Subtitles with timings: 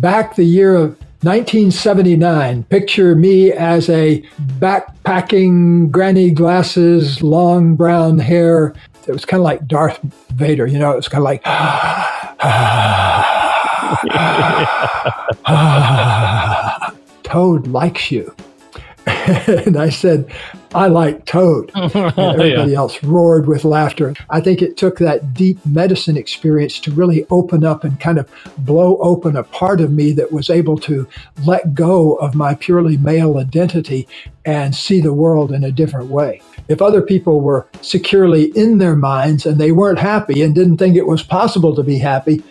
[0.00, 2.64] back the year of 1979.
[2.64, 4.22] Picture me as a
[4.58, 8.74] backpacking, granny glasses, long brown hair.
[9.06, 10.00] It was kind of like Darth
[10.30, 11.42] Vader, you know, it was kind of like,
[17.22, 18.34] Toad likes you.
[19.06, 20.30] and I said,
[20.74, 21.70] I like Toad.
[21.92, 22.78] And everybody yeah.
[22.78, 24.14] else roared with laughter.
[24.30, 28.28] I think it took that deep medicine experience to really open up and kind of
[28.58, 31.06] blow open a part of me that was able to
[31.44, 34.08] let go of my purely male identity
[34.44, 36.40] and see the world in a different way.
[36.68, 40.96] If other people were securely in their minds and they weren't happy and didn't think
[40.96, 42.42] it was possible to be happy,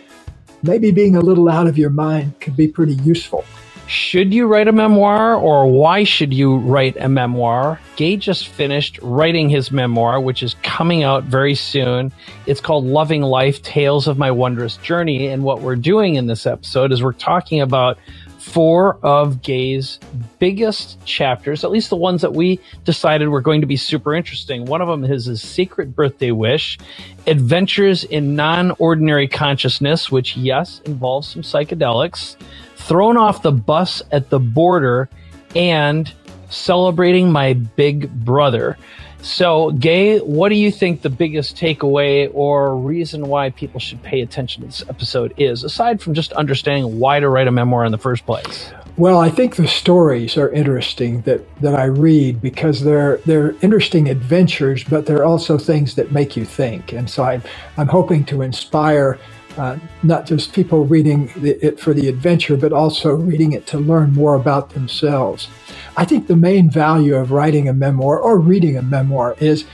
[0.62, 3.44] maybe being a little out of your mind could be pretty useful.
[3.92, 7.78] Should you write a memoir or why should you write a memoir?
[7.96, 12.10] Gay just finished writing his memoir, which is coming out very soon.
[12.46, 15.26] It's called Loving Life Tales of My Wondrous Journey.
[15.26, 17.98] And what we're doing in this episode is we're talking about
[18.38, 20.00] four of Gay's
[20.38, 24.64] biggest chapters, at least the ones that we decided were going to be super interesting.
[24.64, 26.78] One of them is his secret birthday wish,
[27.26, 32.36] Adventures in Non Ordinary Consciousness, which, yes, involves some psychedelics
[32.86, 35.08] thrown off the bus at the border,
[35.54, 36.12] and
[36.50, 38.76] celebrating my big brother.
[39.22, 44.20] So, Gay, what do you think the biggest takeaway or reason why people should pay
[44.20, 47.92] attention to this episode is, aside from just understanding why to write a memoir in
[47.92, 48.72] the first place?
[48.96, 54.10] Well, I think the stories are interesting that, that I read because they're they're interesting
[54.10, 56.92] adventures, but they're also things that make you think.
[56.92, 57.40] And so I,
[57.78, 59.18] I'm hoping to inspire
[59.56, 64.12] uh, not just people reading it for the adventure, but also reading it to learn
[64.12, 65.48] more about themselves.
[65.96, 69.66] I think the main value of writing a memoir or reading a memoir is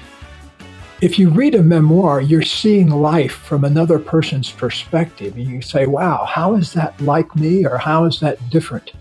[1.01, 5.37] if you read a memoir, you're seeing life from another person's perspective.
[5.37, 8.93] And you say, wow, how is that like me or how is that different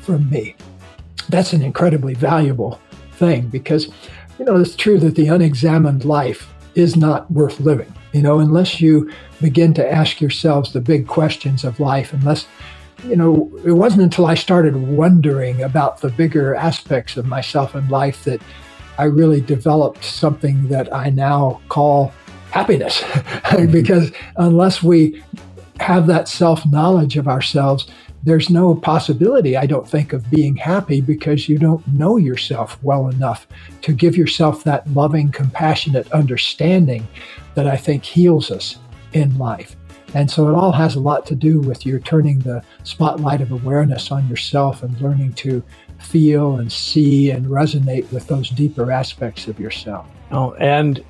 [0.00, 0.56] from me?
[1.30, 2.80] That's an incredibly valuable
[3.12, 3.88] thing because,
[4.38, 7.92] you know, it's true that the unexamined life is not worth living.
[8.12, 12.46] You know, unless you begin to ask yourselves the big questions of life, unless,
[13.04, 17.90] you know, it wasn't until I started wondering about the bigger aspects of myself and
[17.90, 18.40] life that
[18.98, 22.12] I really developed something that I now call
[22.50, 23.02] happiness.
[23.48, 23.72] Mm-hmm.
[23.72, 25.22] because unless we
[25.80, 27.88] have that self knowledge of ourselves,
[28.22, 33.08] there's no possibility, I don't think, of being happy because you don't know yourself well
[33.08, 33.46] enough
[33.82, 37.06] to give yourself that loving, compassionate understanding
[37.54, 38.78] that I think heals us
[39.12, 39.76] in life.
[40.14, 43.52] And so it all has a lot to do with you turning the spotlight of
[43.52, 45.62] awareness on yourself and learning to
[45.98, 50.06] feel and see and resonate with those deeper aspects of yourself.
[50.30, 51.04] Oh, and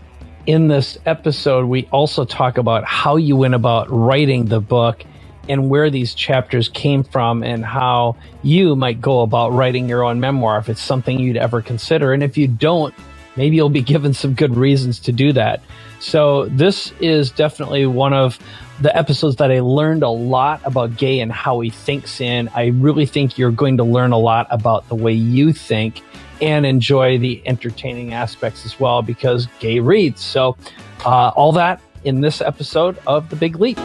[0.47, 5.05] in this episode, we also talk about how you went about writing the book
[5.49, 10.21] and where these chapters came from and how you might go about writing your own
[10.21, 12.13] memoir if it's something you'd ever consider.
[12.13, 12.95] And if you don't,
[13.37, 15.61] maybe you'll be given some good reasons to do that.
[16.01, 18.39] So this is definitely one of
[18.81, 22.49] the episodes that I learned a lot about Gay and how he thinks in.
[22.55, 26.03] I really think you're going to learn a lot about the way you think
[26.41, 30.21] and enjoy the entertaining aspects as well because Gay reads.
[30.21, 30.57] So
[31.05, 33.79] uh, all that in this episode of The Big Leap.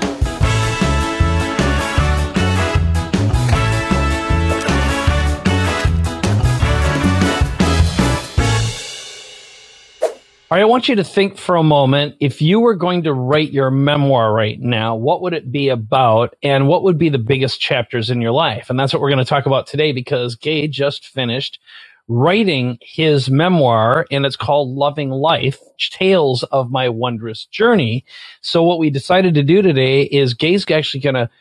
[10.53, 13.14] All right, I want you to think for a moment if you were going to
[13.16, 17.18] write your memoir right now, what would it be about and what would be the
[17.18, 18.69] biggest chapters in your life?
[18.69, 21.59] And that's what we're going to talk about today because Gay just finished
[22.08, 25.58] writing his memoir and it's called Loving Life,
[25.90, 28.06] Tales of My Wondrous Journey.
[28.41, 31.31] So what we decided to do today is Gay's actually going to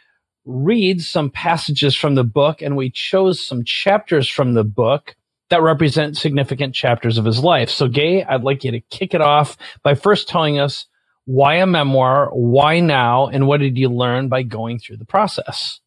[0.47, 5.17] read some passages from the book and we chose some chapters from the book
[5.53, 7.71] that represent significant chapters of his life.
[7.71, 10.87] So, Gay, I'd like you to kick it off by first telling us
[11.27, 15.81] why a memoir, why now, and what did you learn by going through the process?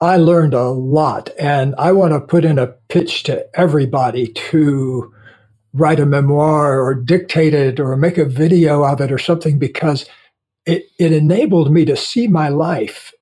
[0.00, 5.12] I learned a lot, and I want to put in a pitch to everybody to
[5.74, 10.06] write a memoir or dictate it or make a video of it or something because
[10.66, 13.12] it, it enabled me to see my life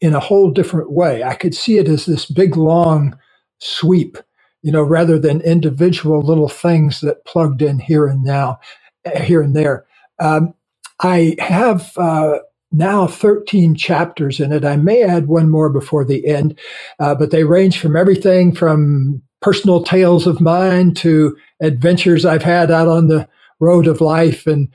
[0.00, 1.24] in a whole different way.
[1.24, 3.18] I could see it as this big, long
[3.60, 4.18] sweep
[4.64, 8.58] you know, rather than individual little things that plugged in here and now,
[9.06, 9.86] eh, here and there.
[10.20, 10.54] Um,
[11.02, 12.40] I have uh,
[12.72, 14.64] now 13 chapters in it.
[14.64, 16.58] I may add one more before the end,
[17.00, 22.72] uh, but they range from everything from personal tales of mine to adventures I've had
[22.72, 23.28] out on the
[23.60, 24.70] road of life and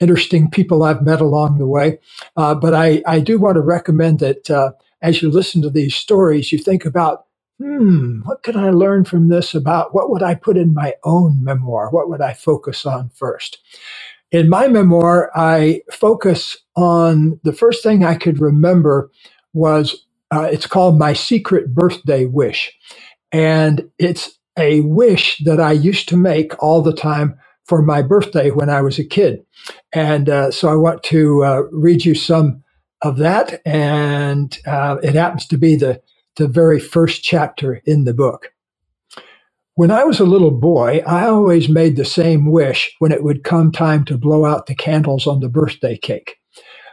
[0.00, 2.00] interesting people I've met along the way.
[2.36, 5.94] Uh, but I, I do want to recommend that uh, as you listen to these
[5.94, 7.26] stories, you think about,
[7.58, 11.44] hmm, what could I learn from this about what would I put in my own
[11.44, 11.90] memoir?
[11.90, 13.58] What would I focus on first?
[14.30, 19.10] In my memoir, I focus on the first thing I could remember
[19.54, 22.72] was uh, it's called My Secret Birthday Wish.
[23.32, 28.50] And it's a wish that I used to make all the time for my birthday
[28.50, 29.44] when I was a kid.
[29.94, 32.64] And uh, so I want to uh, read you some
[33.02, 33.62] of that.
[33.66, 36.02] And uh, it happens to be the,
[36.36, 38.52] the very first chapter in the book.
[39.76, 43.44] When I was a little boy, I always made the same wish when it would
[43.44, 46.36] come time to blow out the candles on the birthday cake.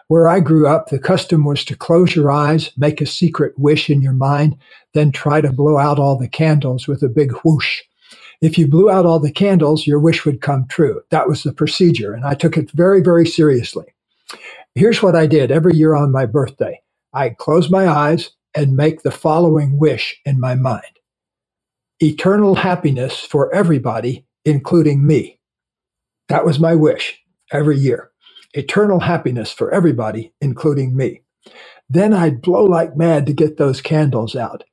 [0.07, 3.89] Where I grew up, the custom was to close your eyes, make a secret wish
[3.89, 4.57] in your mind,
[4.93, 7.81] then try to blow out all the candles with a big whoosh.
[8.41, 11.01] If you blew out all the candles, your wish would come true.
[11.11, 13.85] That was the procedure, and I took it very, very seriously.
[14.75, 16.81] Here's what I did every year on my birthday
[17.13, 20.83] I'd close my eyes and make the following wish in my mind
[22.01, 25.39] eternal happiness for everybody, including me.
[26.29, 27.19] That was my wish
[27.51, 28.11] every year.
[28.53, 31.23] Eternal happiness for everybody, including me.
[31.89, 34.63] Then I'd blow like mad to get those candles out.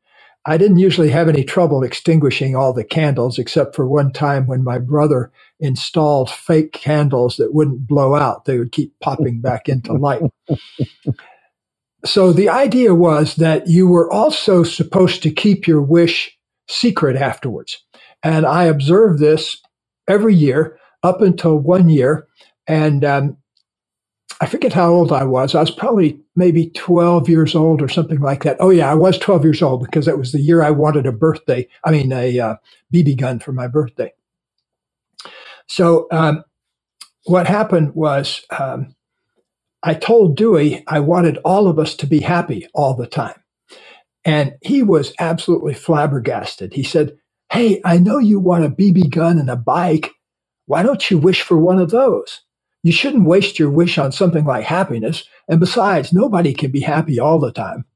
[0.46, 4.64] I didn't usually have any trouble extinguishing all the candles, except for one time when
[4.64, 8.46] my brother installed fake candles that wouldn't blow out.
[8.46, 10.22] They would keep popping back into light.
[12.06, 16.36] so the idea was that you were also supposed to keep your wish
[16.68, 17.84] secret afterwards.
[18.24, 19.62] And I observed this
[20.08, 22.26] every year up until one year.
[22.68, 23.38] And um,
[24.40, 25.54] I forget how old I was.
[25.56, 28.58] I was probably maybe 12 years old or something like that.
[28.60, 31.12] Oh, yeah, I was 12 years old because that was the year I wanted a
[31.12, 31.68] birthday.
[31.84, 32.56] I mean, a uh,
[32.94, 34.12] BB gun for my birthday.
[35.68, 36.44] So, um,
[37.26, 38.94] what happened was um,
[39.82, 43.40] I told Dewey I wanted all of us to be happy all the time.
[44.24, 46.74] And he was absolutely flabbergasted.
[46.74, 47.16] He said,
[47.52, 50.10] Hey, I know you want a BB gun and a bike.
[50.66, 52.42] Why don't you wish for one of those?
[52.82, 55.24] You shouldn't waste your wish on something like happiness.
[55.48, 57.86] And besides, nobody can be happy all the time.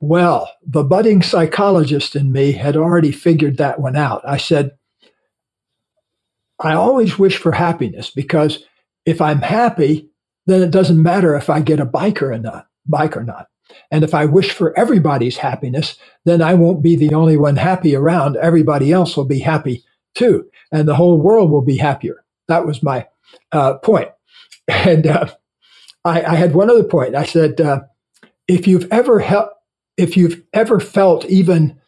[0.00, 4.22] Well, the budding psychologist in me had already figured that one out.
[4.26, 4.72] I said,
[6.60, 8.64] I always wish for happiness because
[9.06, 10.09] if I'm happy,
[10.50, 13.46] then it doesn't matter if I get a bike or not, bike or not.
[13.90, 17.94] And if I wish for everybody's happiness, then I won't be the only one happy
[17.94, 18.36] around.
[18.36, 20.48] Everybody else will be happy too.
[20.72, 22.24] And the whole world will be happier.
[22.48, 23.06] That was my
[23.52, 24.10] uh, point.
[24.68, 25.26] And uh,
[26.04, 27.16] I, I, had one other point.
[27.16, 27.80] I said, uh,
[28.46, 29.18] if you've ever
[29.96, 31.80] if you've ever felt even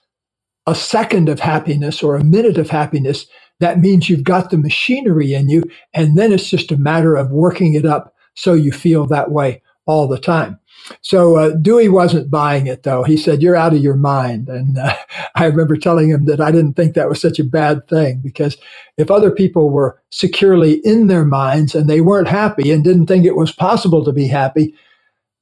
[0.66, 3.26] a second of happiness or a minute of happiness,
[3.60, 5.62] that means you've got the machinery in you,
[5.94, 9.62] and then it's just a matter of working it up so you feel that way
[9.86, 10.58] all the time.
[11.02, 13.04] So uh, Dewey wasn't buying it, though.
[13.04, 14.96] He said, "You're out of your mind." And uh,
[15.36, 18.56] I remember telling him that I didn't think that was such a bad thing because
[18.98, 23.26] if other people were securely in their minds and they weren't happy and didn't think
[23.26, 24.74] it was possible to be happy,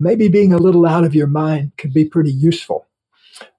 [0.01, 2.87] maybe being a little out of your mind could be pretty useful.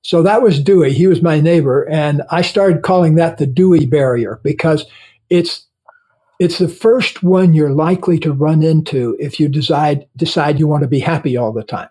[0.03, 0.93] So that was Dewey.
[0.93, 4.85] He was my neighbor, and I started calling that the Dewey barrier because
[5.29, 5.67] it's
[6.41, 10.83] it's the first one you're likely to run into if you decide, decide you want
[10.83, 11.89] to be happy all the time.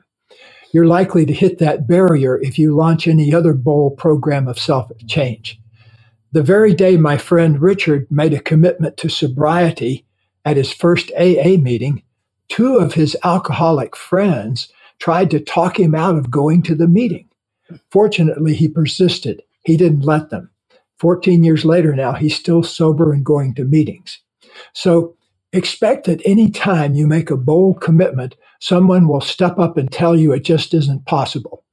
[0.73, 4.91] You're likely to hit that barrier if you launch any other bold program of self
[5.08, 5.60] change.
[6.32, 10.06] The very day my friend Richard made a commitment to sobriety
[10.44, 12.03] at his first AA meeting,
[12.48, 17.29] two of his alcoholic friends tried to talk him out of going to the meeting.
[17.91, 19.43] Fortunately, he persisted.
[19.65, 20.51] He didn't let them.
[20.98, 24.20] 14 years later now, he's still sober and going to meetings.
[24.72, 25.17] So
[25.52, 30.17] expect that any time you make a bold commitment, someone will step up and tell
[30.17, 31.64] you it just isn't possible.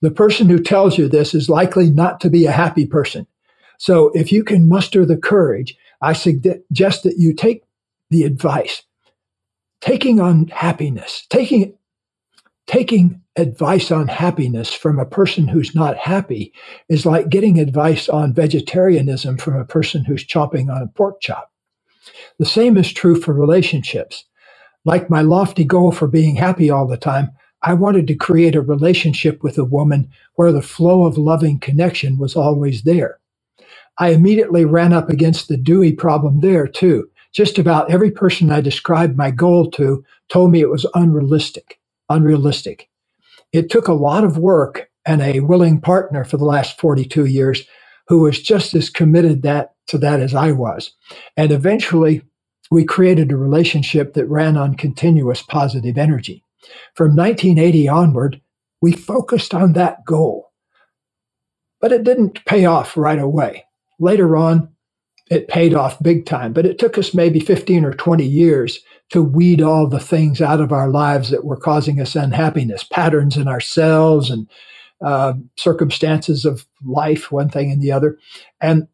[0.00, 3.26] The person who tells you this is likely not to be a happy person.
[3.78, 7.62] So if you can muster the courage, I suggest that you take
[8.10, 8.82] the advice.
[9.80, 11.74] Taking on happiness, taking,
[12.66, 16.52] taking advice on happiness from a person who's not happy
[16.88, 21.51] is like getting advice on vegetarianism from a person who's chomping on a pork chop.
[22.42, 24.24] The same is true for relationships.
[24.84, 27.30] Like my lofty goal for being happy all the time,
[27.62, 32.18] I wanted to create a relationship with a woman where the flow of loving connection
[32.18, 33.20] was always there.
[33.98, 37.08] I immediately ran up against the Dewey problem there too.
[37.32, 42.90] Just about every person I described my goal to told me it was unrealistic, unrealistic.
[43.52, 47.62] It took a lot of work and a willing partner for the last 42 years
[48.08, 50.92] who was just as committed that to that as I was.
[51.36, 52.22] And eventually
[52.72, 56.42] we created a relationship that ran on continuous positive energy.
[56.94, 58.40] From 1980 onward,
[58.80, 60.50] we focused on that goal.
[61.82, 63.66] But it didn't pay off right away.
[64.00, 64.70] Later on,
[65.30, 69.22] it paid off big time, but it took us maybe 15 or 20 years to
[69.22, 73.48] weed all the things out of our lives that were causing us unhappiness, patterns in
[73.48, 74.48] ourselves and
[75.04, 78.16] uh, circumstances of life, one thing and the other.
[78.62, 78.88] And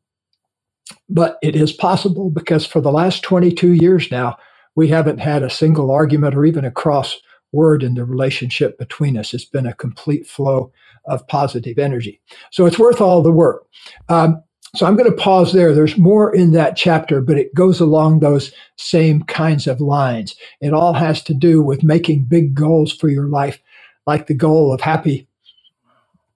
[1.08, 4.38] but it is possible because for the last 22 years now,
[4.76, 7.18] we haven't had a single argument or even a cross
[7.52, 9.34] word in the relationship between us.
[9.34, 10.72] It's been a complete flow
[11.06, 12.20] of positive energy.
[12.52, 13.66] So it's worth all the work.
[14.08, 14.42] Um,
[14.76, 15.74] so I'm going to pause there.
[15.74, 20.36] There's more in that chapter, but it goes along those same kinds of lines.
[20.60, 23.60] It all has to do with making big goals for your life,
[24.06, 25.28] like the goal of happy,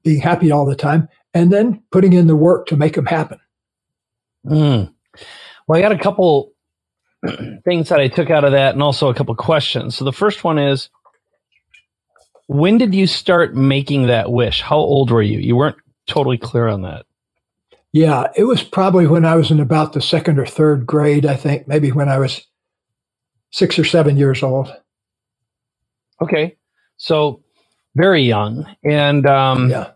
[0.04, 3.40] being happy all the time, and then putting in the work to make them happen.
[4.46, 4.92] Mm.
[5.66, 6.52] Well, I got a couple
[7.64, 9.96] things that I took out of that and also a couple questions.
[9.96, 10.88] So the first one is
[12.46, 14.60] when did you start making that wish?
[14.60, 15.38] How old were you?
[15.38, 17.06] You weren't totally clear on that.
[17.92, 21.36] Yeah, it was probably when I was in about the second or third grade, I
[21.36, 22.46] think, maybe when I was
[23.50, 24.74] six or seven years old.
[26.20, 26.56] Okay.
[26.96, 27.42] So
[27.94, 28.66] very young.
[28.82, 29.90] And um, yeah.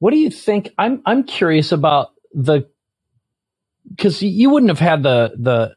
[0.00, 0.70] what do you think?
[0.76, 2.68] I'm I'm curious about the
[3.88, 5.76] because you wouldn't have had the the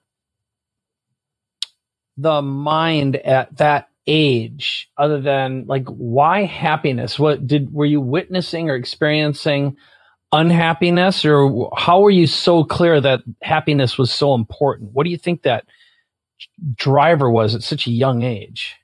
[2.17, 7.19] the mind at that age other than like why happiness?
[7.19, 9.77] What did were you witnessing or experiencing
[10.31, 11.25] unhappiness?
[11.25, 14.91] Or how were you so clear that happiness was so important?
[14.93, 15.65] What do you think that
[16.75, 18.75] driver was at such a young age?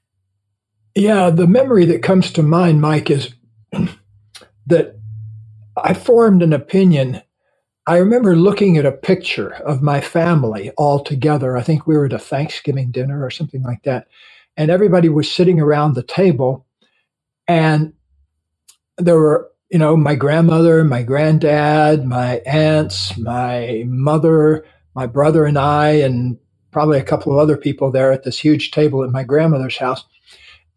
[0.95, 3.33] Yeah the memory that comes to mind mike is
[4.67, 4.99] that
[5.77, 7.21] i formed an opinion
[7.91, 11.57] I remember looking at a picture of my family all together.
[11.57, 14.07] I think we were at a Thanksgiving dinner or something like that.
[14.55, 16.65] And everybody was sitting around the table.
[17.49, 17.91] And
[18.97, 25.57] there were, you know, my grandmother, my granddad, my aunts, my mother, my brother, and
[25.57, 26.37] I, and
[26.71, 30.05] probably a couple of other people there at this huge table at my grandmother's house.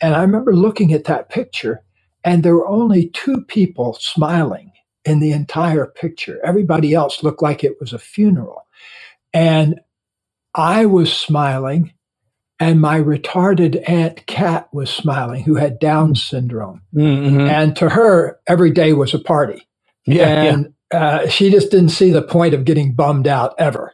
[0.01, 1.85] And I remember looking at that picture,
[2.25, 4.73] and there were only two people smiling
[5.05, 6.41] in the entire picture.
[6.45, 8.67] Everybody else looked like it was a funeral.
[9.33, 9.81] And
[10.55, 11.93] I was smiling,
[12.61, 16.83] and my retarded Aunt Kat was smiling, who had Down syndrome.
[16.95, 17.41] Mm-hmm.
[17.41, 19.67] And to her, every day was a party.
[20.07, 20.71] Yeah, and.
[20.91, 23.93] Uh, she just didn't see the point of getting bummed out ever.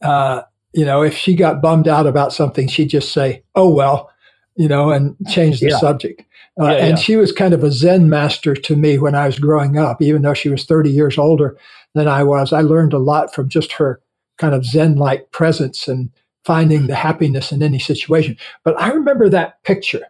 [0.00, 0.40] Uh,
[0.72, 4.10] you know, if she got bummed out about something, she'd just say, oh, well,
[4.56, 5.78] you know, and change the yeah.
[5.78, 6.22] subject.
[6.60, 7.02] Uh, yeah, and yeah.
[7.02, 10.22] she was kind of a Zen master to me when I was growing up, even
[10.22, 11.56] though she was 30 years older
[11.94, 12.52] than I was.
[12.52, 14.00] I learned a lot from just her
[14.38, 16.10] kind of Zen like presence and
[16.44, 18.36] finding the happiness in any situation.
[18.64, 20.02] But I remember that picture.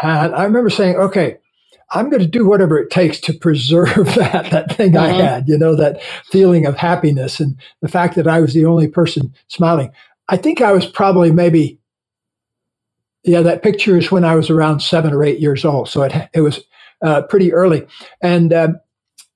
[0.00, 1.38] And I remember saying, okay,
[1.90, 5.06] I'm going to do whatever it takes to preserve that, that thing uh-huh.
[5.06, 8.64] I had, you know, that feeling of happiness and the fact that I was the
[8.64, 9.90] only person smiling.
[10.28, 11.78] I think I was probably maybe
[13.26, 15.88] yeah, that picture is when I was around seven or eight years old.
[15.88, 16.60] So it, it was
[17.02, 17.86] uh, pretty early.
[18.22, 18.68] And uh,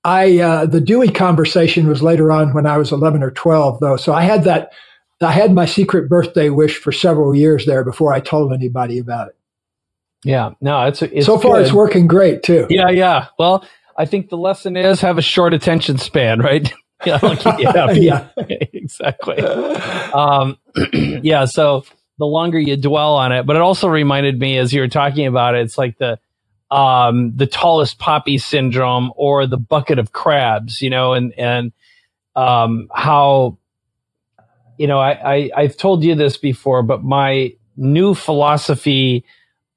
[0.03, 3.97] I, uh, the Dewey conversation was later on when I was 11 or 12, though.
[3.97, 4.71] So I had that,
[5.21, 9.27] I had my secret birthday wish for several years there before I told anybody about
[9.27, 9.35] it.
[10.23, 11.63] Yeah, no, it's, it's so far good.
[11.63, 12.67] it's working great too.
[12.69, 13.27] Yeah, yeah.
[13.39, 13.65] Well,
[13.97, 16.71] I think the lesson is have a short attention span, right?
[17.05, 17.19] yeah,
[17.59, 18.27] yeah, yeah,
[18.73, 19.39] exactly.
[19.41, 20.57] Um,
[20.93, 21.83] yeah, so
[22.21, 23.45] the longer you dwell on it.
[23.45, 26.19] But it also reminded me as you were talking about it, it's like the
[26.69, 31.73] um, the tallest poppy syndrome or the bucket of crabs, you know, and and
[32.35, 33.57] um, how
[34.77, 39.25] you know I, I I've told you this before, but my new philosophy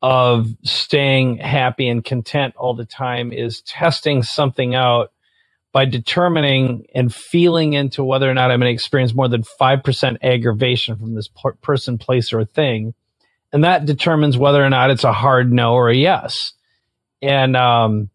[0.02, 5.13] of staying happy and content all the time is testing something out
[5.74, 10.16] by determining and feeling into whether or not I'm going to experience more than 5%
[10.22, 11.28] aggravation from this
[11.62, 12.94] person, place, or thing.
[13.52, 16.52] And that determines whether or not it's a hard no or a yes.
[17.20, 18.08] And, um,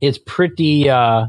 [0.00, 1.26] it's pretty, uh,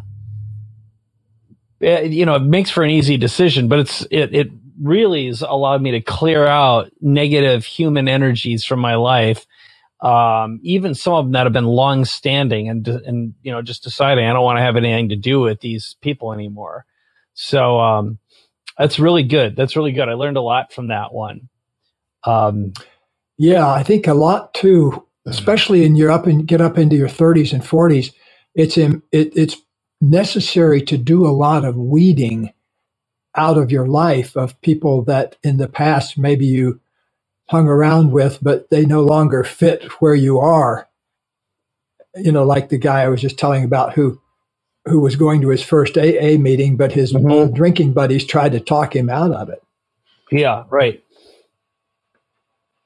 [1.81, 4.47] it, eh, you know, it makes for an easy decision, but it's, it, it
[4.81, 9.45] really has allowed me to clear out negative human energies from my life
[10.01, 13.83] um, even some of them that have been long standing and, and, you know, just
[13.83, 16.85] deciding I don't want to have anything to do with these people anymore.
[17.35, 18.19] So, um,
[18.77, 19.55] that's really good.
[19.55, 20.09] That's really good.
[20.09, 21.49] I learned a lot from that one.
[22.25, 22.73] Um,
[23.37, 27.09] yeah, I think a lot too, especially in your up and get up into your
[27.09, 28.13] 30s and 40s.
[28.55, 29.57] It's in, it, it's
[30.01, 32.53] necessary to do a lot of weeding
[33.35, 36.79] out of your life of people that in the past maybe you
[37.51, 40.87] hung around with, but they no longer fit where you are.
[42.15, 44.21] you know, like the guy I was just telling about who
[44.85, 47.29] who was going to his first AA meeting, but his mm-hmm.
[47.29, 49.61] old drinking buddies tried to talk him out of it.
[50.31, 51.03] Yeah, right.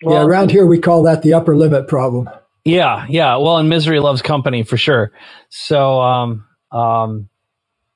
[0.04, 2.30] Well, yeah, around here we call that the upper limit problem.
[2.66, 3.38] Yeah, yeah.
[3.38, 5.12] Well, and misery loves company for sure.
[5.50, 7.30] So um, um,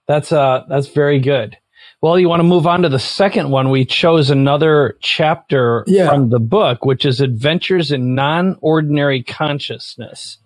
[0.07, 1.57] that's uh, that's very good.
[2.01, 3.69] Well, you want to move on to the second one?
[3.69, 6.09] We chose another chapter yeah.
[6.09, 10.37] from the book, which is Adventures in Non-Ordinary Consciousness.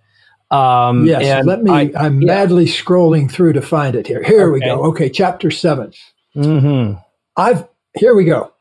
[0.49, 1.71] Um, yes, let me.
[1.71, 2.27] I, am yeah.
[2.27, 4.23] madly scrolling through to find it here.
[4.23, 4.51] Here okay.
[4.51, 4.83] we go.
[4.85, 5.93] Okay, chapter 7
[6.35, 6.99] mm-hmm.
[7.37, 8.51] I've here we go.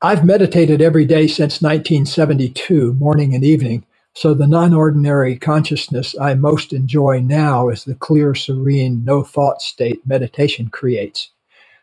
[0.00, 3.84] I've meditated every day since 1972, morning and evening.
[4.14, 10.06] So the non-ordinary consciousness I most enjoy now is the clear, serene, no thought state
[10.06, 11.30] meditation creates.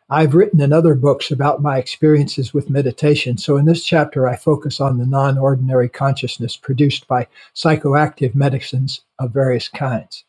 [0.09, 4.35] I've written in other books about my experiences with meditation, so in this chapter I
[4.35, 10.23] focus on the non ordinary consciousness produced by psychoactive medicines of various kinds.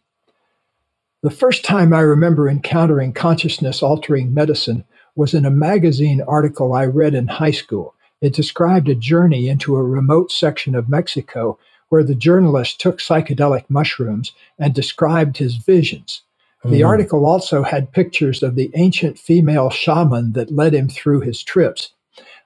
[1.23, 6.87] The first time I remember encountering consciousness altering medicine was in a magazine article I
[6.87, 7.95] read in high school.
[8.23, 11.59] It described a journey into a remote section of Mexico
[11.91, 16.23] where the journalist took psychedelic mushrooms and described his visions.
[16.67, 16.87] The mm.
[16.87, 21.91] article also had pictures of the ancient female shaman that led him through his trips.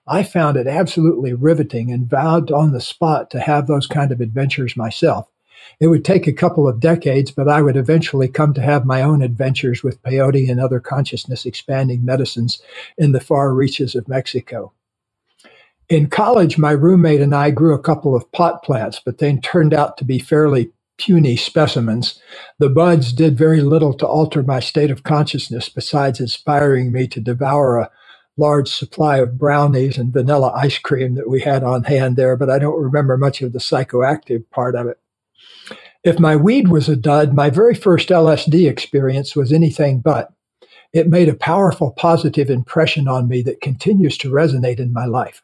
[0.06, 4.20] I found it absolutely riveting and vowed on the spot to have those kind of
[4.20, 5.26] adventures myself.
[5.80, 9.00] It would take a couple of decades, but I would eventually come to have my
[9.00, 12.60] own adventures with peyote and other consciousness expanding medicines
[12.98, 14.72] in the far reaches of Mexico.
[15.88, 19.72] In college, my roommate and I grew a couple of pot plants, but they turned
[19.72, 22.20] out to be fairly puny specimens.
[22.60, 27.20] The buds did very little to alter my state of consciousness besides inspiring me to
[27.20, 27.90] devour a
[28.38, 32.50] large supply of brownies and vanilla ice cream that we had on hand there, but
[32.50, 34.98] I don't remember much of the psychoactive part of it.
[36.04, 40.32] If my weed was a dud, my very first LSD experience was anything but.
[40.92, 45.42] It made a powerful positive impression on me that continues to resonate in my life.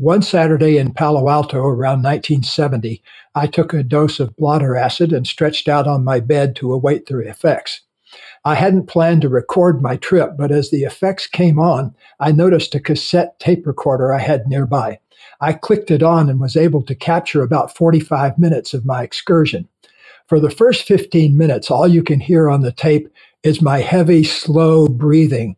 [0.00, 3.02] One Saturday in Palo Alto around 1970,
[3.34, 7.04] I took a dose of blotter acid and stretched out on my bed to await
[7.04, 7.82] the effects.
[8.42, 12.74] I hadn't planned to record my trip, but as the effects came on, I noticed
[12.74, 15.00] a cassette tape recorder I had nearby.
[15.38, 19.68] I clicked it on and was able to capture about 45 minutes of my excursion.
[20.28, 24.24] For the first 15 minutes, all you can hear on the tape is my heavy,
[24.24, 25.56] slow breathing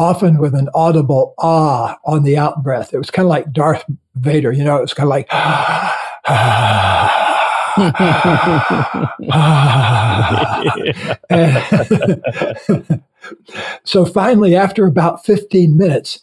[0.00, 2.94] often with an audible ah on the out breath.
[2.94, 3.84] It was kind of like Darth
[4.14, 5.30] Vader, you know, it was kind of like,
[13.84, 16.20] so finally, after about 15 minutes,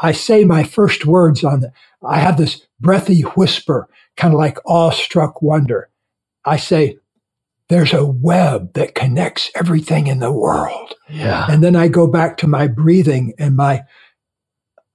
[0.00, 4.58] I say my first words on the, I have this breathy whisper, kind of like
[4.66, 5.88] awestruck wonder.
[6.44, 6.98] I say,
[7.70, 10.94] there's a web that connects everything in the world.
[11.08, 11.46] Yeah.
[11.48, 13.84] And then I go back to my breathing and my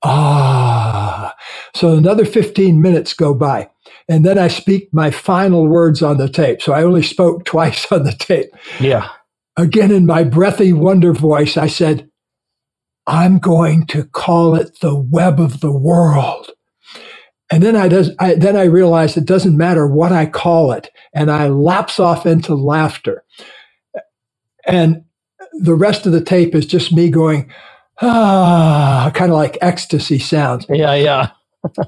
[0.04, 1.34] ah.
[1.74, 3.70] So another 15 minutes go by.
[4.10, 6.62] And then I speak my final words on the tape.
[6.62, 8.50] So I only spoke twice on the tape.
[8.80, 9.10] Yeah.
[9.58, 12.10] Again, in my breathy wonder voice, I said,
[13.08, 16.52] I'm going to call it the web of the world.
[17.52, 20.90] And then I, does, I, then I realized it doesn't matter what I call it,
[21.14, 23.24] and I lapse off into laughter.
[24.68, 25.04] And
[25.54, 27.52] the rest of the tape is just me going,
[28.02, 30.66] ah, kind of like ecstasy sounds.
[30.70, 31.30] Yeah, yeah.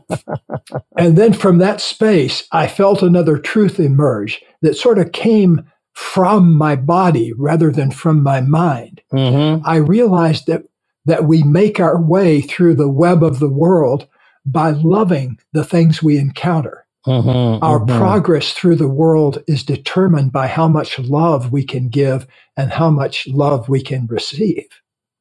[0.98, 6.56] and then from that space, I felt another truth emerge that sort of came from
[6.56, 9.02] my body rather than from my mind.
[9.14, 9.66] Mm-hmm.
[9.66, 10.64] I realized that
[11.06, 14.08] that we make our way through the web of the world
[14.48, 16.86] by loving the things we encounter.
[17.06, 17.98] Mm-hmm, Our mm-hmm.
[17.98, 22.90] progress through the world is determined by how much love we can give and how
[22.90, 24.68] much love we can receive.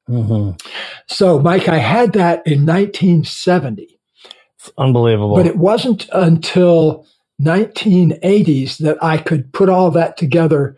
[0.08, 0.56] Mm-hmm.
[1.06, 3.98] So, Mike, I had that in 1970.
[4.58, 5.36] It's unbelievable.
[5.36, 7.06] But it wasn't until
[7.40, 10.76] 1980s that I could put all that together,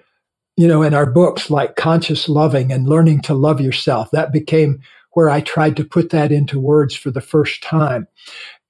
[0.57, 4.11] you know, in our books like Conscious Loving and Learning to Love Yourself.
[4.11, 4.81] That became
[5.13, 8.09] where I tried to put that into words for the first time.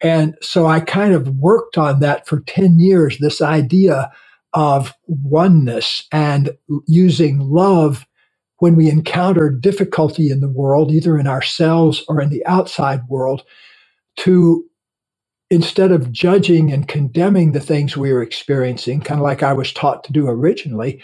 [0.01, 4.11] And so I kind of worked on that for 10 years, this idea
[4.55, 6.51] of oneness and
[6.87, 8.07] using love
[8.59, 13.45] when we encounter difficulty in the world, either in ourselves or in the outside world,
[14.19, 14.65] to
[15.51, 19.73] instead of judging and condemning the things we are experiencing, kind of like I was
[19.73, 21.03] taught to do originally,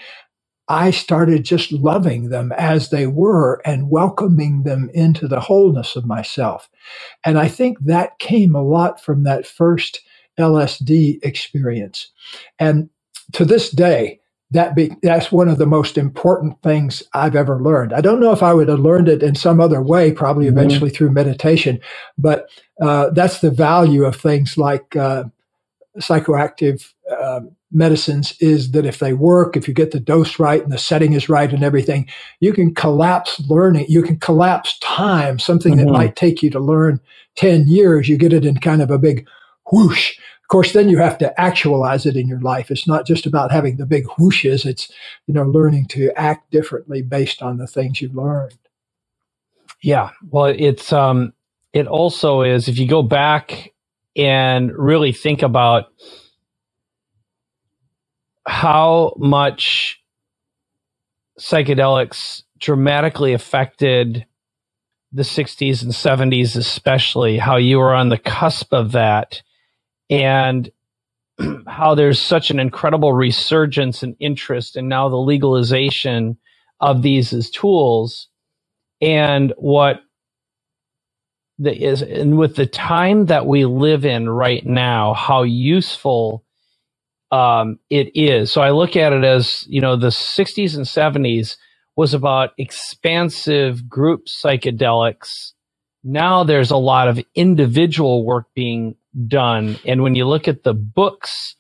[0.69, 6.07] I started just loving them as they were and welcoming them into the wholeness of
[6.07, 6.71] myself.
[7.25, 10.01] And I think that came a lot from that first
[10.39, 12.11] LSD experience.
[12.59, 12.89] And
[13.33, 17.93] to this day, that be, that's one of the most important things I've ever learned.
[17.93, 20.59] I don't know if I would have learned it in some other way, probably mm-hmm.
[20.59, 21.81] eventually through meditation,
[22.17, 22.49] but
[22.81, 25.25] uh, that's the value of things like uh,
[25.99, 27.41] psychoactive uh,
[27.75, 31.13] medicines is that if they work, if you get the dose right and the setting
[31.13, 32.09] is right and everything,
[32.41, 33.87] you can collapse learning.
[33.89, 35.87] You can collapse time, something mm-hmm.
[35.87, 37.01] that might take you to learn
[37.37, 38.09] 10 years.
[38.09, 39.27] You get it in kind of a big
[39.73, 40.17] whoosh.
[40.43, 42.71] Of course, then you have to actualize it in your life.
[42.71, 44.67] It's not just about having the big whooshes.
[44.67, 44.93] It's,
[45.27, 48.59] you know, learning to act differently based on the things you've learned.
[49.83, 50.11] Yeah.
[50.31, 51.33] Well, it's, um,
[51.73, 53.73] it also is, if you go back
[54.17, 55.87] and really think about
[58.47, 60.03] how much
[61.39, 64.27] psychedelics dramatically affected
[65.13, 69.43] the 60s and 70s, especially how you were on the cusp of that,
[70.11, 70.71] and
[71.69, 76.39] how there's such an incredible resurgence and interest, and now the legalization
[76.81, 78.29] of these as tools,
[79.01, 80.01] and what
[81.59, 86.44] the is, and with the time that we live in right now, how useful
[87.31, 88.53] um, it is.
[88.53, 91.57] So I look at it as, you know, the 60s and 70s
[91.97, 95.53] was about expansive group psychedelics.
[96.03, 99.79] Now there's a lot of individual work being done.
[99.87, 101.57] And when you look at the books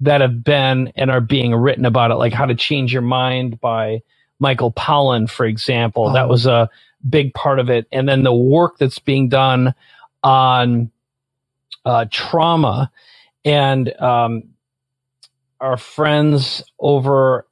[0.00, 3.60] that have been and are being written about it, like How to Change Your Mind
[3.60, 4.02] by
[4.38, 6.12] Michael Pollan, for example, oh.
[6.12, 6.70] that was a
[7.08, 7.86] big part of it.
[7.92, 9.74] And then the work that's being done
[10.22, 10.90] on
[11.84, 12.90] uh, trauma
[13.44, 14.44] and um,
[15.60, 17.46] our friends over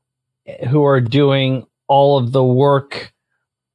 [0.70, 3.12] who are doing all of the work.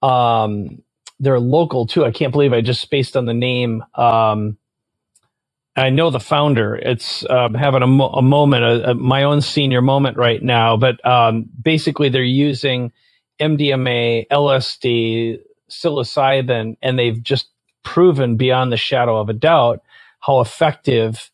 [0.04, 0.84] Um,
[1.19, 2.06] they're local too.
[2.06, 3.84] I can't believe I just spaced on the name.
[3.96, 4.58] Um,
[5.76, 6.76] I know the founder.
[6.76, 10.78] It's um, having a, mo- a moment, a, a, my own senior moment right now.
[10.78, 12.91] But um, basically, they're using
[13.41, 15.39] MDMA, LSD,
[15.72, 17.48] psilocybin, and they've just
[17.84, 19.82] proven beyond the shadow of a doubt
[20.19, 21.32] how effective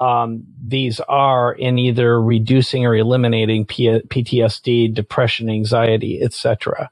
[0.00, 6.90] um, these are in either reducing or eliminating P- PTSD, depression, anxiety, etc.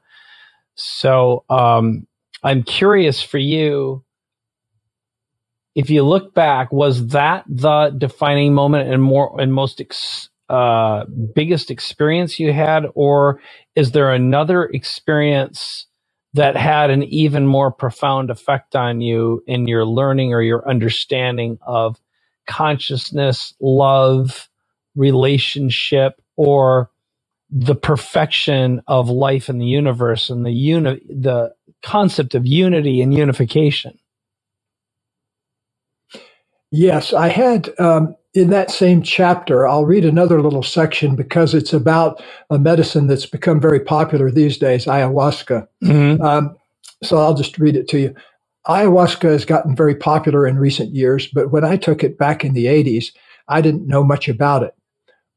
[0.75, 2.07] So um,
[2.43, 4.03] I'm curious for you.
[5.75, 11.05] If you look back, was that the defining moment and more and most ex, uh,
[11.35, 13.41] biggest experience you had, or
[13.75, 15.87] is there another experience
[16.33, 21.57] that had an even more profound effect on you in your learning or your understanding
[21.65, 21.97] of
[22.49, 24.49] consciousness, love,
[24.95, 26.91] relationship, or
[27.51, 33.13] the perfection of life in the universe and the uni- the concept of unity and
[33.13, 33.97] unification.
[36.71, 39.67] Yes, I had um, in that same chapter.
[39.67, 44.57] I'll read another little section because it's about a medicine that's become very popular these
[44.57, 45.67] days, ayahuasca.
[45.83, 46.21] Mm-hmm.
[46.21, 46.55] Um,
[47.03, 48.15] so I'll just read it to you.
[48.69, 52.53] Ayahuasca has gotten very popular in recent years, but when I took it back in
[52.53, 53.07] the 80s,
[53.49, 54.75] I didn't know much about it.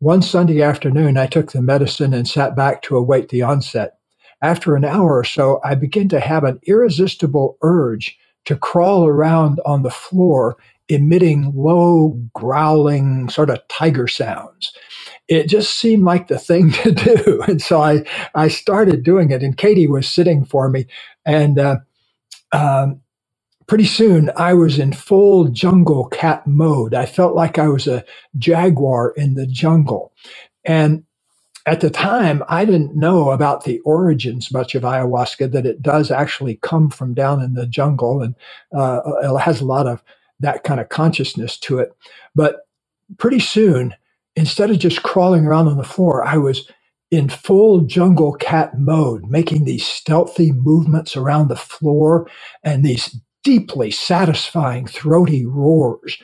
[0.00, 3.94] One Sunday afternoon, I took the medicine and sat back to await the onset.
[4.42, 9.60] After an hour or so, I began to have an irresistible urge to crawl around
[9.64, 14.72] on the floor, emitting low, growling, sort of tiger sounds.
[15.28, 17.42] It just seemed like the thing to do.
[17.48, 20.86] And so I, I started doing it, and Katie was sitting for me.
[21.26, 21.76] And uh,
[22.52, 23.01] um,
[23.72, 26.92] pretty soon I was in full jungle cat mode.
[26.92, 28.04] I felt like I was a
[28.36, 30.12] jaguar in the jungle.
[30.62, 31.04] And
[31.64, 36.10] at the time, I didn't know about the origins much of ayahuasca, that it does
[36.10, 38.34] actually come from down in the jungle and
[38.76, 40.04] uh, it has a lot of
[40.40, 41.96] that kind of consciousness to it.
[42.34, 42.68] But
[43.16, 43.94] pretty soon,
[44.36, 46.70] instead of just crawling around on the floor, I was
[47.10, 52.28] in full jungle cat mode, making these stealthy movements around the floor
[52.62, 56.18] and these deeply satisfying throaty roars.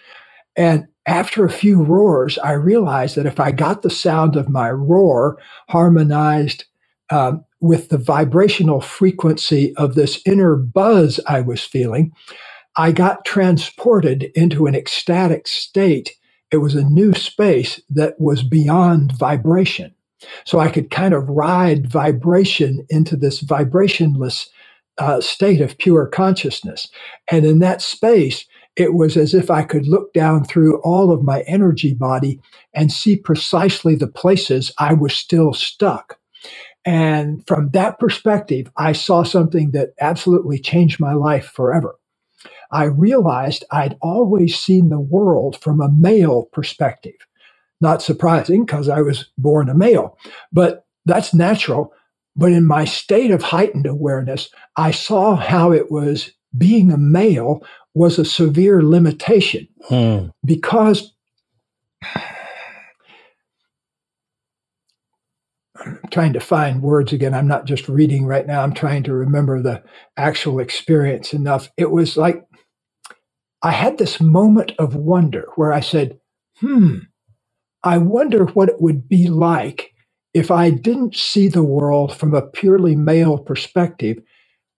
[0.57, 4.70] And after a few roars, I realized that if I got the sound of my
[4.70, 5.38] roar
[5.70, 6.64] harmonized
[7.11, 12.12] um, with the vibrational frequency of this inner buzz I was feeling,
[12.76, 16.12] I got transported into an ecstatic state.
[16.52, 19.94] It was a new space that was beyond vibration.
[20.46, 24.48] So I could kind of ride vibration into this vibrationless
[24.98, 26.88] uh, state of pure consciousness.
[27.30, 31.24] And in that space, it was as if I could look down through all of
[31.24, 32.40] my energy body
[32.74, 36.18] and see precisely the places I was still stuck.
[36.87, 41.96] And from that perspective, I saw something that absolutely changed my life forever.
[42.72, 47.14] I realized I'd always seen the world from a male perspective.
[47.82, 50.18] not surprising because I was born a male,
[50.52, 51.94] but that's natural.
[52.38, 57.64] But in my state of heightened awareness, I saw how it was being a male
[57.94, 60.29] was a severe limitation hmm.
[60.44, 61.14] because
[66.05, 67.35] I'm trying to find words again.
[67.35, 68.62] I'm not just reading right now.
[68.62, 69.83] I'm trying to remember the
[70.16, 71.70] actual experience enough.
[71.79, 72.44] It was like
[73.62, 76.18] I had this moment of wonder where I said,
[76.61, 76.98] hmm,
[77.85, 79.92] I wonder what it would be like
[80.38, 84.18] if I didn't see the world from a purely male perspective.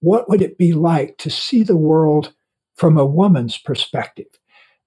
[0.00, 2.34] What would it be like to see the world
[2.76, 4.26] from a woman's perspective?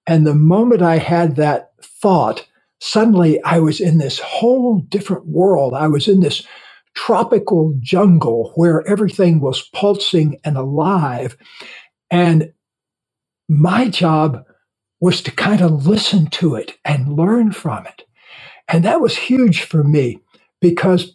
[0.06, 2.46] And the moment I had that thought,
[2.80, 5.74] suddenly I was in this whole different world.
[5.74, 6.46] I was in this
[6.94, 11.38] tropical jungle where everything was pulsing and alive.
[12.10, 12.52] And
[13.48, 14.44] my job
[15.00, 18.04] was to kind of listen to it and learn from it.
[18.68, 20.20] And that was huge for me
[20.64, 21.06] because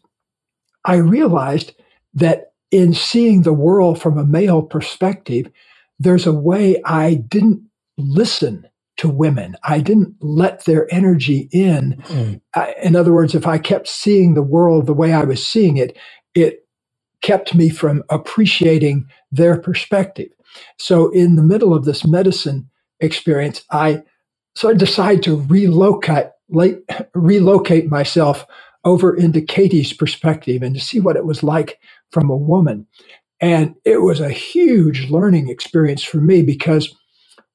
[0.86, 1.74] I realized
[2.14, 5.50] that in seeing the world from a male perspective,
[6.00, 7.62] there's a way I didn't
[7.98, 9.56] listen to women.
[9.64, 12.02] I didn't let their energy in.
[12.08, 12.42] Mm.
[12.56, 15.78] I, in other words, if I kept seeing the world the way I was seeing
[15.78, 15.98] it,
[16.36, 16.68] it
[17.22, 20.30] kept me from appreciating their perspective.
[20.80, 22.70] So, in the middle of this medicine
[23.02, 24.04] experience, I
[24.56, 26.28] so I decided to relocate
[27.16, 28.46] relocate myself
[28.86, 31.80] over into Katie's perspective and to see what it was like
[32.12, 32.88] from a woman.
[33.42, 36.94] And it was a huge learning experience for me because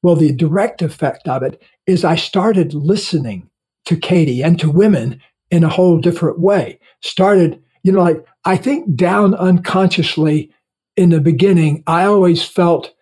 [0.05, 3.49] well, the direct effect of it is I started listening
[3.87, 5.19] to Katie and to women
[5.51, 6.79] in a whole different way.
[7.01, 10.53] Started, you know, like I think down unconsciously
[10.95, 12.93] in the beginning, I always felt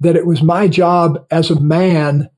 [0.00, 2.28] that it was my job as a man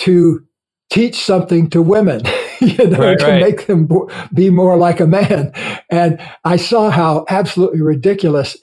[0.00, 0.46] to
[0.90, 2.22] teach something to women,
[2.78, 3.42] you know, right, to right.
[3.42, 3.88] make them
[4.32, 5.52] be more like a man.
[5.90, 8.56] And I saw how absolutely ridiculous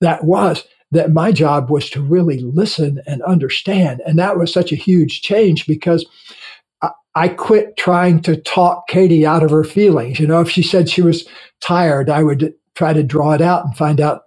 [0.00, 4.00] that was that my job was to really listen and understand.
[4.06, 6.06] And that was such a huge change because
[6.80, 10.18] I, I quit trying to talk Katie out of her feelings.
[10.18, 11.28] You know, if she said she was
[11.60, 14.22] tired, I would try to draw it out and find out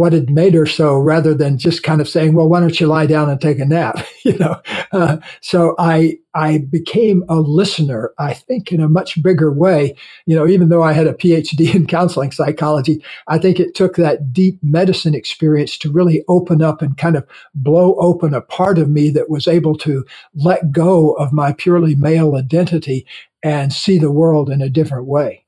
[0.00, 2.86] what had made her so rather than just kind of saying, well, why don't you
[2.86, 3.98] lie down and take a nap?
[4.24, 4.58] you know,
[4.92, 9.94] uh, so I, I became a listener, I think in a much bigger way.
[10.24, 13.96] You know, even though I had a PhD in counseling psychology, I think it took
[13.96, 18.78] that deep medicine experience to really open up and kind of blow open a part
[18.78, 23.06] of me that was able to let go of my purely male identity
[23.42, 25.44] and see the world in a different way.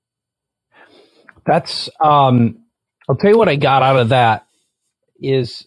[1.47, 2.62] That's, um,
[3.09, 4.47] I'll tell you what I got out of that
[5.21, 5.67] is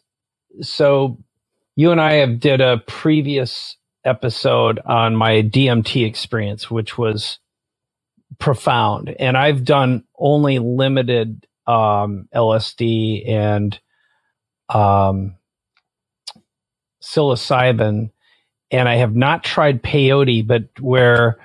[0.62, 1.18] so
[1.76, 7.40] you and I have did a previous episode on my DMT experience, which was
[8.40, 9.16] profound.
[9.20, 13.80] And I've done only limited um, LSD and
[14.70, 15.36] um,
[17.04, 18.12] psilocybin,
[18.72, 21.38] and I have not tried peyote, but where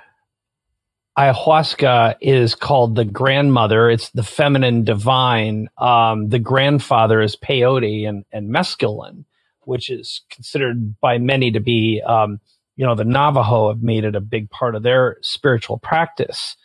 [1.18, 3.90] ayahuasca is called the grandmother.
[3.90, 5.68] It's the feminine divine.
[5.78, 9.24] Um, the grandfather is peyote and, and mescaline,
[9.62, 12.40] which is considered by many to be, um,
[12.76, 16.56] you know, the Navajo have made it a big part of their spiritual practice.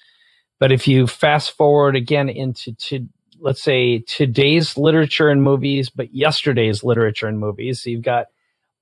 [0.59, 3.07] But if you fast forward again into to,
[3.39, 8.27] let's say today's literature and movies, but yesterday's literature and movies, so you've got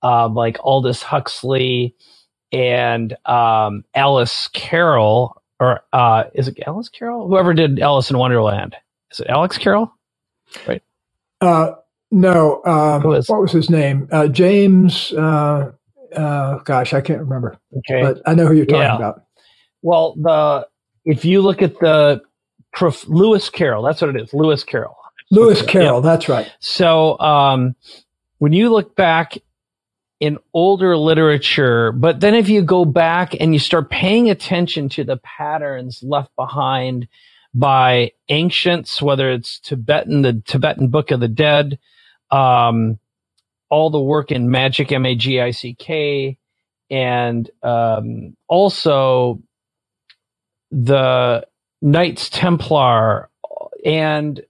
[0.03, 1.95] uh, like Aldous Huxley
[2.51, 7.27] and um, Alice Carroll or uh, is it Alice Carroll?
[7.27, 8.75] Whoever did Alice in Wonderland.
[9.11, 9.93] Is it Alex Carroll?
[10.67, 10.83] Right.
[11.39, 11.75] Uh,
[12.11, 12.61] no.
[12.65, 14.07] Um, what was his name?
[14.11, 15.13] Uh, James.
[15.13, 15.71] Uh,
[16.15, 17.57] uh, gosh, I can't remember.
[17.77, 18.01] Okay.
[18.01, 18.95] But I know who you're talking yeah.
[18.95, 19.23] about.
[19.81, 20.67] Well, the
[21.05, 22.21] if you look at the
[22.73, 24.33] prof, Lewis Carroll, that's what it is.
[24.33, 24.95] Lewis Carroll.
[25.31, 26.03] Lewis Carroll.
[26.03, 26.11] Yeah.
[26.11, 26.51] That's right.
[26.59, 27.75] So um,
[28.39, 29.37] when you look back
[30.19, 35.03] in older literature, but then if you go back and you start paying attention to
[35.03, 37.07] the patterns left behind
[37.53, 41.77] by ancients, whether it's Tibetan, the Tibetan Book of the Dead,
[42.31, 42.99] um,
[43.69, 46.37] all the work in magic, M A G I C K,
[46.89, 49.41] and um, also
[50.71, 51.45] the
[51.81, 53.29] Knights Templar
[53.83, 54.41] and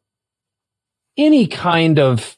[1.17, 2.37] any kind of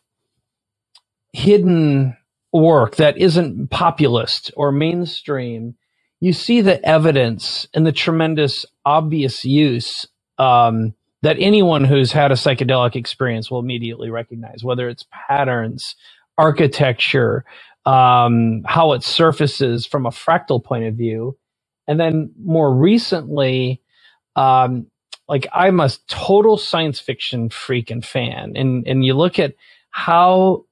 [1.33, 2.15] hidden
[2.61, 5.75] work that isn't populist or mainstream,
[6.21, 10.07] you see the evidence and the tremendous obvious use
[10.39, 15.95] um, that anyone who's had a psychedelic experience will immediately recognize, whether it's patterns,
[16.37, 17.45] architecture,
[17.85, 21.37] um, how it surfaces from a fractal point of view.
[21.87, 23.81] And then more recently,
[24.35, 24.87] um,
[25.29, 28.53] like I'm a total science fiction freak and fan.
[28.55, 29.55] And, and you look at
[29.91, 30.65] how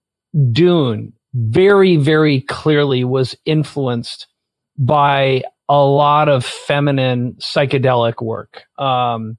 [0.53, 4.27] Dune very, very clearly was influenced
[4.77, 8.63] by a lot of feminine psychedelic work.
[8.77, 9.37] Um,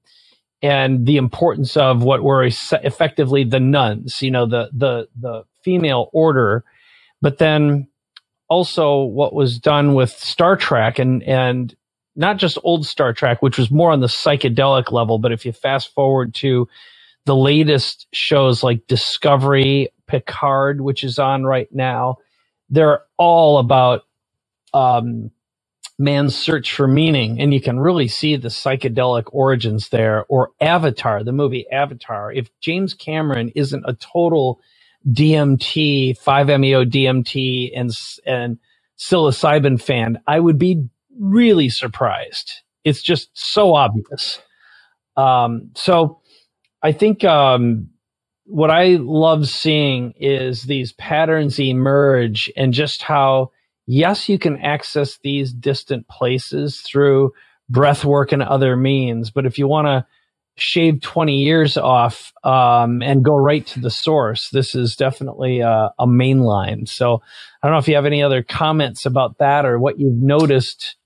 [0.62, 6.08] and the importance of what were effectively the nuns, you know, the, the, the female
[6.12, 6.64] order,
[7.20, 7.86] but then
[8.48, 11.74] also what was done with Star Trek and, and
[12.16, 15.52] not just old Star Trek, which was more on the psychedelic level, but if you
[15.52, 16.68] fast forward to
[17.26, 22.18] the latest shows like Discovery, Picard, which is on right now,
[22.70, 24.02] they're all about
[24.74, 25.30] um,
[25.98, 30.26] man's search for meaning, and you can really see the psychedelic origins there.
[30.28, 32.32] Or Avatar, the movie Avatar.
[32.32, 34.60] If James Cameron isn't a total
[35.10, 37.90] DMT, 5-MeO DMT, and
[38.26, 38.58] and
[38.98, 42.52] psilocybin fan, I would be really surprised.
[42.84, 44.40] It's just so obvious.
[45.16, 46.20] Um, so
[46.84, 47.88] I think um,
[48.44, 53.52] what I love seeing is these patterns emerge and just how,
[53.86, 57.32] yes, you can access these distant places through
[57.70, 59.30] breath work and other means.
[59.30, 60.06] But if you want to
[60.56, 65.90] shave 20 years off um, and go right to the source, this is definitely a,
[65.98, 66.06] a.
[66.86, 67.22] So
[67.62, 70.96] I don't know if you have any other comments about that or what you've noticed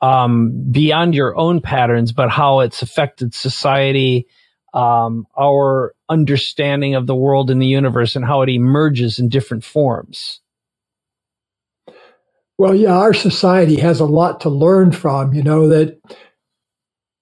[0.00, 4.28] um, beyond your own patterns, but how it's affected society,
[4.76, 9.64] um, our understanding of the world and the universe, and how it emerges in different
[9.64, 10.40] forms.
[12.58, 15.34] Well, yeah, our society has a lot to learn from.
[15.34, 15.98] You know that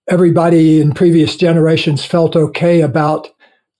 [0.09, 3.31] everybody in previous generations felt okay about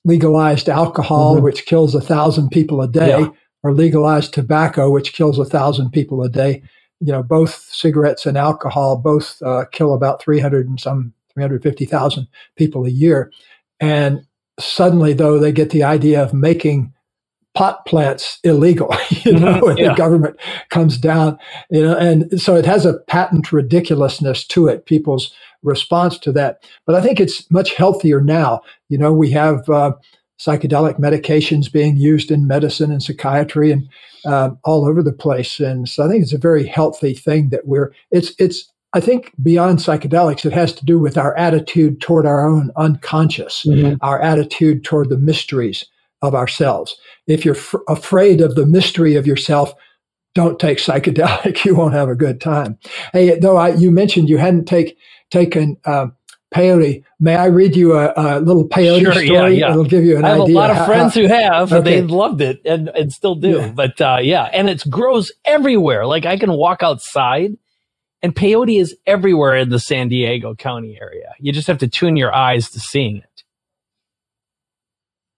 [0.05, 1.45] legalized alcohol, mm-hmm.
[1.45, 3.29] which kills a thousand people a day, yeah.
[3.63, 6.63] or legalized tobacco, which kills a thousand people a day
[7.01, 12.87] you know, both cigarettes and alcohol both uh, kill about 300 and some 350,000 people
[12.87, 13.31] a year.
[13.85, 14.27] And
[14.59, 16.93] suddenly, though, they get the idea of making
[17.55, 19.45] pot plants illegal, you mm-hmm.
[19.45, 19.89] know, and yeah.
[19.91, 20.37] the government
[20.71, 21.39] comes down,
[21.71, 26.63] you know, and so it has a patent ridiculousness to it, people's response to that.
[26.85, 28.61] But I think it's much healthier now.
[28.89, 29.93] You know, we have uh,
[30.39, 33.89] psychedelic medications being used in medicine and psychiatry and
[34.27, 35.61] uh, all over the place.
[35.61, 39.33] And so I think it's a very healthy thing that we're, it's, it's, I think
[39.43, 43.97] beyond psychedelics, it has to do with our attitude toward our own unconscious, mm-hmm.
[44.01, 45.85] our attitude toward the mysteries
[46.23, 46.97] of ourselves.
[47.27, 49.75] If you're f- afraid of the mystery of yourself,
[50.35, 51.65] don't take psychedelic.
[51.65, 52.79] You won't have a good time.
[53.13, 54.97] Hey, though I, you mentioned you hadn't take,
[55.31, 56.09] taken uh,
[56.55, 57.03] peyote.
[57.19, 59.29] May I read you a, a little peyote sure, story?
[59.29, 59.71] Yeah, yeah.
[59.71, 60.33] It'll give you an idea.
[60.33, 60.55] I have idea.
[60.55, 61.83] a lot of how, friends how, who have, okay.
[61.83, 63.59] they loved it and, and still do.
[63.59, 63.73] Yeah.
[63.75, 66.07] But uh, yeah, and it grows everywhere.
[66.07, 67.57] Like I can walk outside
[68.25, 71.35] and peyote is everywhere in the San Diego County area.
[71.39, 73.45] You just have to tune your eyes to seeing it.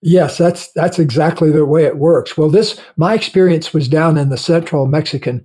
[0.02, 2.38] Yes, that's that's exactly the way it works.
[2.38, 5.44] Well, this my experience was down in the central Mexican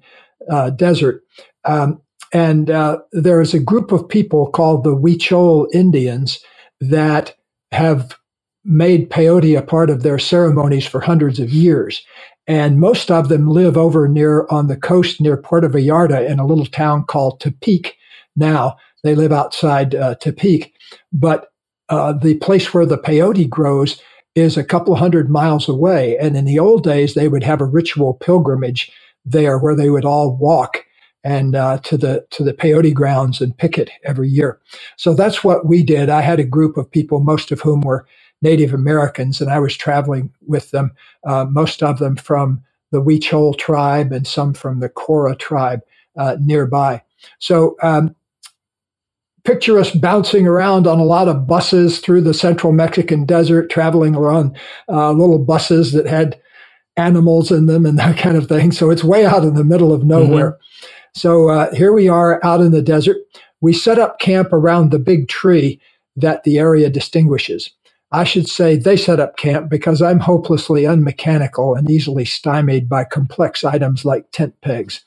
[0.52, 1.24] uh, desert.
[1.66, 2.00] Um,
[2.32, 6.40] and uh, there is a group of people called the Huichol Indians
[6.80, 7.36] that
[7.72, 8.16] have
[8.64, 12.06] made peyote a part of their ceremonies for hundreds of years.
[12.48, 16.48] And most of them live over near on the coast near Puerto Vallarta in a
[16.48, 17.94] little town called Tepic.
[18.38, 20.74] Now they live outside uh, Tepic,
[21.14, 21.52] but
[21.90, 24.02] uh, the place where the peyote grows
[24.36, 26.18] is a couple hundred miles away.
[26.20, 28.92] And in the old days, they would have a ritual pilgrimage
[29.26, 30.86] there where they would all walk
[31.24, 34.62] and uh, to the to the peyote grounds and pick it every year.
[34.98, 36.12] So that's what we did.
[36.12, 38.04] I had a group of people, most of whom were
[38.42, 40.92] Native Americans, and I was traveling with them.
[41.26, 45.82] Uh, most of them from the Huichol tribe and some from the Cora tribe
[46.18, 47.02] uh, nearby.
[47.40, 47.76] So.
[47.82, 48.16] Um,
[49.44, 54.16] picture us bouncing around on a lot of buses through the central Mexican desert, traveling
[54.16, 54.56] around
[54.88, 56.40] uh, little buses that had
[56.98, 58.72] animals in them and that kind of thing.
[58.72, 60.52] So it's way out in the middle of nowhere.
[60.52, 60.88] Mm-hmm.
[61.14, 63.18] So uh, here we are out in the desert.
[63.60, 65.80] We set up camp around the big tree
[66.16, 67.72] that the area distinguishes.
[68.14, 73.06] I should say they set up camp because I'm hopelessly unmechanical and easily stymied by
[73.06, 75.06] complex items like tent pegs.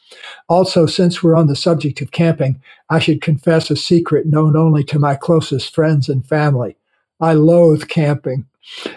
[0.49, 4.85] Also, since we're on the subject of camping, I should confess a secret known only
[4.85, 6.77] to my closest friends and family.
[7.21, 8.47] I loathe camping.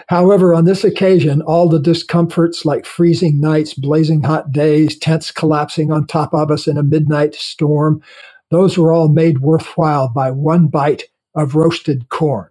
[0.08, 5.92] However, on this occasion, all the discomforts like freezing nights, blazing hot days, tents collapsing
[5.92, 8.02] on top of us in a midnight storm,
[8.50, 11.04] those were all made worthwhile by one bite
[11.34, 12.48] of roasted corn.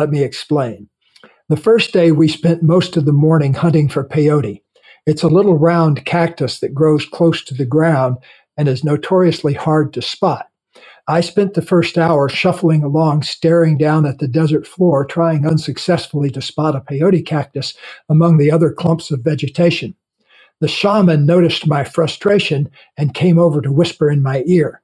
[0.00, 0.88] Let me explain.
[1.48, 4.62] The first day, we spent most of the morning hunting for peyote.
[5.06, 8.18] It's a little round cactus that grows close to the ground
[8.58, 10.46] and is notoriously hard to spot.
[11.08, 16.30] I spent the first hour shuffling along, staring down at the desert floor, trying unsuccessfully
[16.30, 17.74] to spot a peyote cactus
[18.08, 19.96] among the other clumps of vegetation.
[20.60, 24.82] The shaman noticed my frustration and came over to whisper in my ear.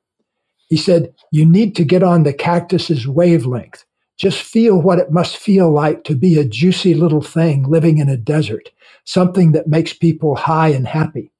[0.69, 3.85] He said, You need to get on the cactus's wavelength.
[4.17, 8.09] Just feel what it must feel like to be a juicy little thing living in
[8.09, 8.71] a desert,
[9.05, 11.31] something that makes people high and happy.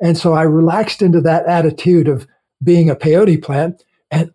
[0.00, 2.26] And so I relaxed into that attitude of
[2.62, 4.32] being a peyote plant, and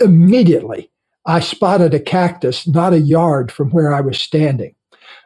[0.00, 0.90] immediately
[1.26, 4.74] I spotted a cactus not a yard from where I was standing.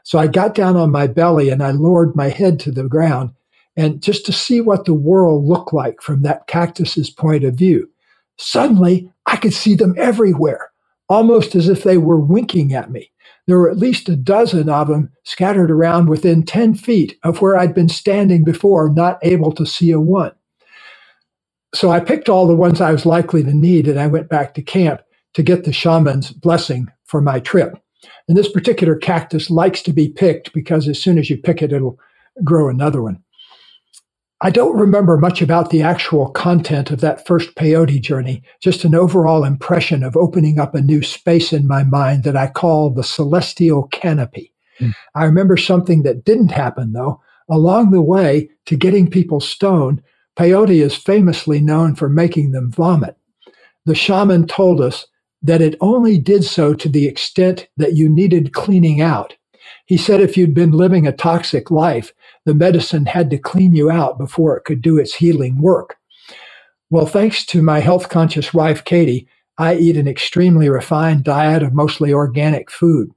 [0.02, 3.30] So I got down on my belly and I lowered my head to the ground
[3.76, 7.88] and just to see what the world looked like from that cactus's point of view.
[8.36, 10.70] Suddenly, I could see them everywhere,
[11.08, 13.10] almost as if they were winking at me.
[13.46, 17.56] There were at least a dozen of them scattered around within 10 feet of where
[17.56, 20.32] I'd been standing before, not able to see a one.
[21.74, 24.54] So I picked all the ones I was likely to need and I went back
[24.54, 25.02] to camp
[25.34, 27.74] to get the shaman's blessing for my trip.
[28.28, 31.72] And this particular cactus likes to be picked because as soon as you pick it,
[31.72, 31.98] it'll
[32.44, 33.23] grow another one.
[34.44, 38.94] I don't remember much about the actual content of that first peyote journey, just an
[38.94, 43.02] overall impression of opening up a new space in my mind that I call the
[43.02, 44.52] celestial canopy.
[44.80, 44.92] Mm.
[45.14, 47.22] I remember something that didn't happen though.
[47.48, 50.02] Along the way to getting people stoned,
[50.36, 53.16] peyote is famously known for making them vomit.
[53.86, 55.06] The shaman told us
[55.40, 59.36] that it only did so to the extent that you needed cleaning out.
[59.86, 62.12] He said if you'd been living a toxic life,
[62.44, 65.96] the medicine had to clean you out before it could do its healing work.
[66.90, 69.28] Well, thanks to my health conscious wife, Katie,
[69.58, 73.10] I eat an extremely refined diet of mostly organic food.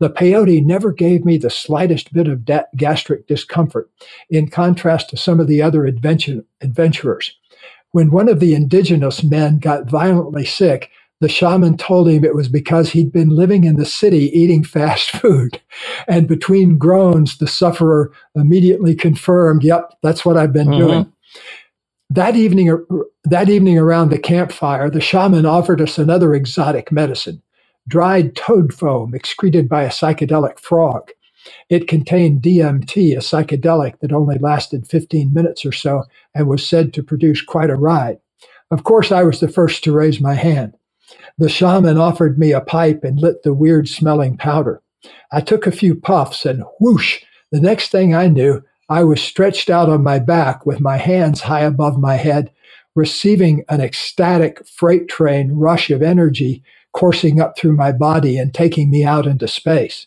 [0.00, 3.90] The peyote never gave me the slightest bit of da- gastric discomfort,
[4.30, 7.36] in contrast to some of the other adventure- adventurers.
[7.92, 10.90] When one of the indigenous men got violently sick,
[11.20, 15.10] the shaman told him it was because he'd been living in the city eating fast
[15.10, 15.60] food.
[16.06, 20.86] And between groans, the sufferer immediately confirmed, yep, that's what I've been mm-hmm.
[20.86, 21.12] doing.
[22.10, 22.84] That evening,
[23.24, 27.42] that evening around the campfire, the shaman offered us another exotic medicine,
[27.86, 31.10] dried toad foam excreted by a psychedelic frog.
[31.68, 36.04] It contained DMT, a psychedelic that only lasted 15 minutes or so
[36.34, 38.18] and was said to produce quite a ride.
[38.70, 40.77] Of course, I was the first to raise my hand.
[41.38, 44.82] The shaman offered me a pipe and lit the weird smelling powder.
[45.30, 47.22] I took a few puffs and whoosh,
[47.52, 51.42] the next thing I knew, I was stretched out on my back with my hands
[51.42, 52.50] high above my head,
[52.94, 58.90] receiving an ecstatic freight train rush of energy coursing up through my body and taking
[58.90, 60.06] me out into space.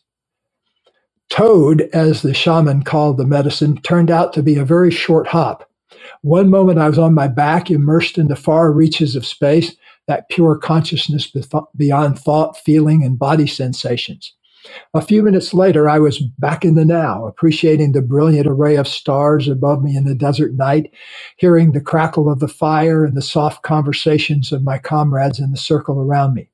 [1.29, 5.69] Toad, as the shaman called the medicine, turned out to be a very short hop.
[6.21, 9.75] One moment I was on my back, immersed in the far reaches of space,
[10.11, 11.31] that pure consciousness
[11.77, 14.35] beyond thought, feeling, and body sensations.
[14.93, 18.89] A few minutes later, I was back in the now, appreciating the brilliant array of
[18.89, 20.91] stars above me in the desert night,
[21.37, 25.57] hearing the crackle of the fire and the soft conversations of my comrades in the
[25.57, 26.49] circle around me.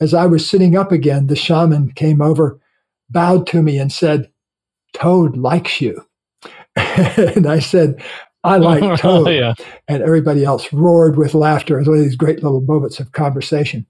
[0.00, 2.58] As I was sitting up again, the shaman came over,
[3.10, 4.30] bowed to me, and said,
[4.94, 6.06] Toad likes you.
[6.76, 8.02] and I said,
[8.44, 9.28] I like Toad.
[9.28, 9.54] yeah.
[9.86, 11.76] And everybody else roared with laughter.
[11.76, 13.86] It was one of these great little moments of conversation.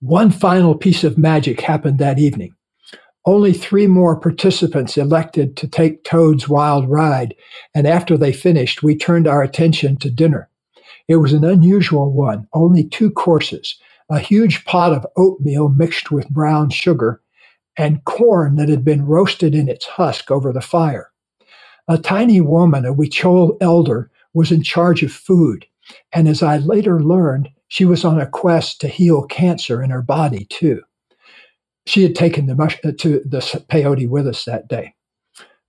[0.00, 2.54] One final piece of magic happened that evening.
[3.26, 7.34] Only three more participants elected to take Toad's wild ride,
[7.74, 10.48] and after they finished, we turned our attention to dinner.
[11.06, 13.78] It was an unusual one, only two courses
[14.10, 17.22] a huge pot of oatmeal mixed with brown sugar,
[17.76, 21.12] and corn that had been roasted in its husk over the fire.
[21.90, 25.66] A tiny woman, a Huichol elder, was in charge of food,
[26.14, 30.02] and as I later learned, she was on a quest to heal cancer in her
[30.02, 30.82] body too.
[31.86, 34.94] She had taken the mush- uh, to the peyote with us that day.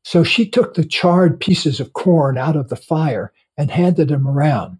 [0.05, 4.27] So she took the charred pieces of corn out of the fire and handed them
[4.27, 4.77] around.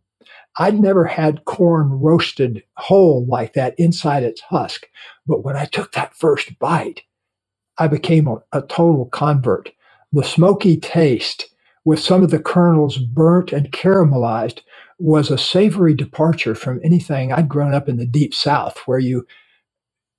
[0.60, 4.88] I'd never had corn roasted whole like that inside its husk,
[5.28, 7.02] but when I took that first bite,
[7.80, 9.72] I became a, a total convert.
[10.12, 11.48] The smoky taste,
[11.86, 14.60] with some of the kernels burnt and caramelized,
[15.00, 19.26] was a savory departure from anything I'd grown up in the deep south, where you,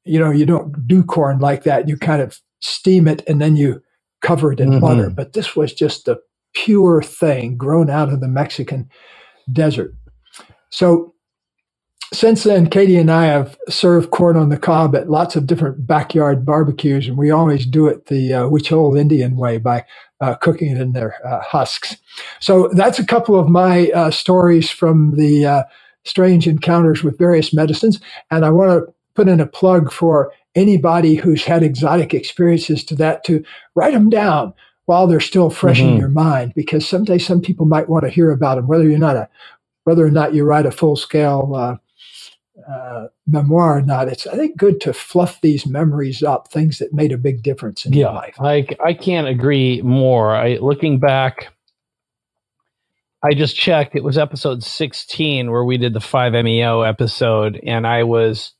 [0.05, 1.89] you know, you don't do corn like that.
[1.89, 3.83] You kind of steam it and then you
[4.23, 4.81] cover it in mm-hmm.
[4.81, 5.11] butter.
[5.11, 6.21] But this was just the
[6.55, 8.89] pure thing grown out of the Mexican
[9.53, 9.95] desert.
[10.71, 11.12] So
[12.13, 15.87] since then, Katie and I have served corn on the cob at lots of different
[15.87, 19.85] backyard barbecues, and we always do it the uh, Indian way by
[20.21, 21.97] uh, cooking it in their uh, husks.
[22.41, 25.63] So that's a couple of my uh, stories from the uh,
[26.05, 28.01] strange encounters with various medicines.
[28.31, 32.95] And I want to put in a plug for anybody who's had exotic experiences to
[32.97, 33.43] that to
[33.75, 34.55] write them down
[34.87, 35.95] while they're still fresh mm-hmm.
[35.95, 38.99] in your mind, because someday some people might want to hear about them, whether you're
[38.99, 39.29] not a,
[39.85, 41.81] whether or not you write a full scale
[42.69, 44.09] uh, memoir or not.
[44.09, 47.85] It's I think good to fluff these memories up, things that made a big difference
[47.87, 48.37] in yeah, your life.
[48.41, 50.35] I I can't agree more.
[50.35, 51.49] I looking back.
[53.25, 53.95] I just checked.
[53.95, 58.53] It was episode 16 where we did the 5MEO episode, and I was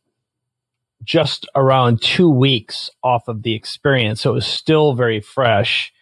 [1.05, 4.21] just around two weeks off of the experience.
[4.21, 5.93] So it was still very fresh.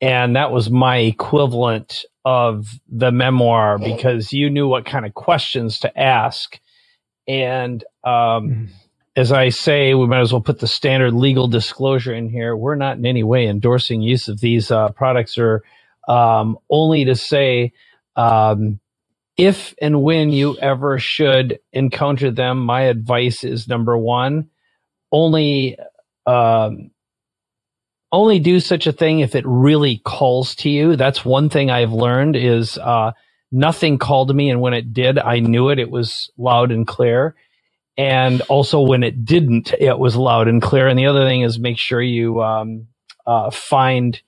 [0.00, 5.78] And that was my equivalent of the memoir because you knew what kind of questions
[5.80, 6.58] to ask.
[7.30, 8.64] And um, mm-hmm.
[9.16, 12.56] as I say, we might as well put the standard legal disclosure in here.
[12.56, 15.64] We're not in any way endorsing use of these uh, products or
[16.08, 17.72] um, only to say
[18.16, 18.80] um,
[19.36, 24.50] if and when you ever should encounter them, my advice is number one,
[25.12, 25.78] only
[26.26, 26.92] um,
[28.12, 30.96] only do such a thing if it really calls to you.
[30.96, 33.12] That's one thing I've learned is uh,
[33.52, 35.78] nothing called me, and when it did, I knew it.
[35.78, 37.34] It was loud and clear.
[37.96, 40.88] And also, when it didn't, it was loud and clear.
[40.88, 42.86] And the other thing is make sure you um,
[43.26, 44.20] uh, find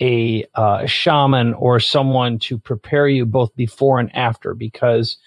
[0.00, 5.18] a uh, shaman or someone to prepare you both before and after because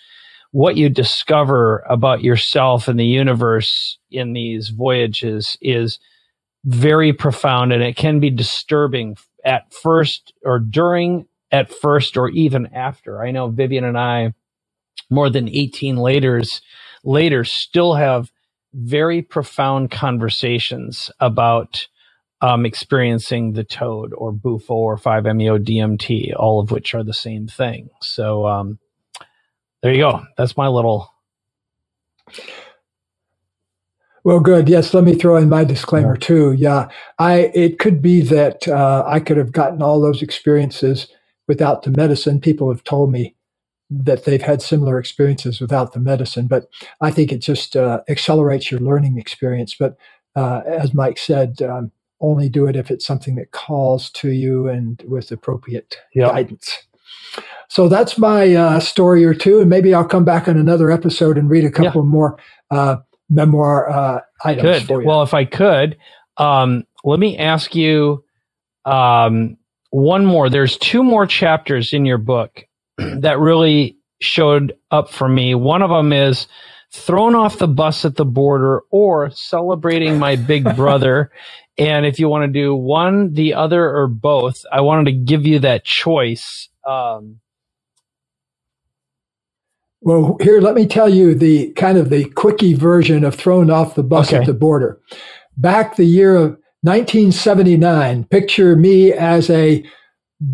[0.51, 5.99] what you discover about yourself and the universe in these voyages is
[6.65, 12.65] very profound and it can be disturbing at first or during at first or even
[12.73, 13.23] after.
[13.23, 14.33] I know vivian and i
[15.09, 16.61] more than 18 laters
[17.03, 18.31] later still have
[18.73, 21.87] very profound conversations about
[22.41, 27.47] um, experiencing the toad or bufo or 5-meo dmt all of which are the same
[27.47, 27.89] thing.
[28.01, 28.79] So um,
[29.81, 30.23] there you go.
[30.37, 31.09] That's my little
[34.23, 34.67] well good.
[34.67, 36.27] Yes let me throw in my disclaimer yeah.
[36.27, 36.51] too.
[36.53, 36.89] Yeah
[37.19, 41.07] i it could be that uh, i could have gotten all those experiences
[41.47, 43.35] without the medicine people have told me
[43.89, 46.67] that they've had similar experiences without the medicine but
[47.01, 49.97] i think it just uh, accelerates your learning experience but
[50.35, 51.91] uh, as mike said um,
[52.23, 56.31] only do it if it's something that calls to you and with appropriate yep.
[56.31, 56.87] guidance.
[57.67, 61.37] So that's my uh, story or two, and maybe I'll come back on another episode
[61.37, 62.09] and read a couple yeah.
[62.09, 62.39] more
[62.71, 62.97] uh,
[63.29, 64.87] memoir uh, items.
[64.87, 65.05] Good.
[65.05, 65.97] Well, if I could,
[66.37, 68.23] um, let me ask you
[68.85, 69.57] um,
[69.93, 70.49] one more.
[70.49, 72.65] There's two more chapters in your book
[72.97, 75.55] that really showed up for me.
[75.55, 76.47] One of them is
[76.91, 81.31] thrown off the bus at the border or celebrating my big brother
[81.77, 85.45] and if you want to do one, the other, or both, I wanted to give
[85.45, 86.69] you that choice.
[86.87, 87.39] Um,
[90.01, 93.95] well, here, let me tell you the kind of the quickie version of thrown off
[93.95, 94.37] the bus okay.
[94.37, 94.99] at the border.
[95.57, 99.83] Back the year of 1979, picture me as a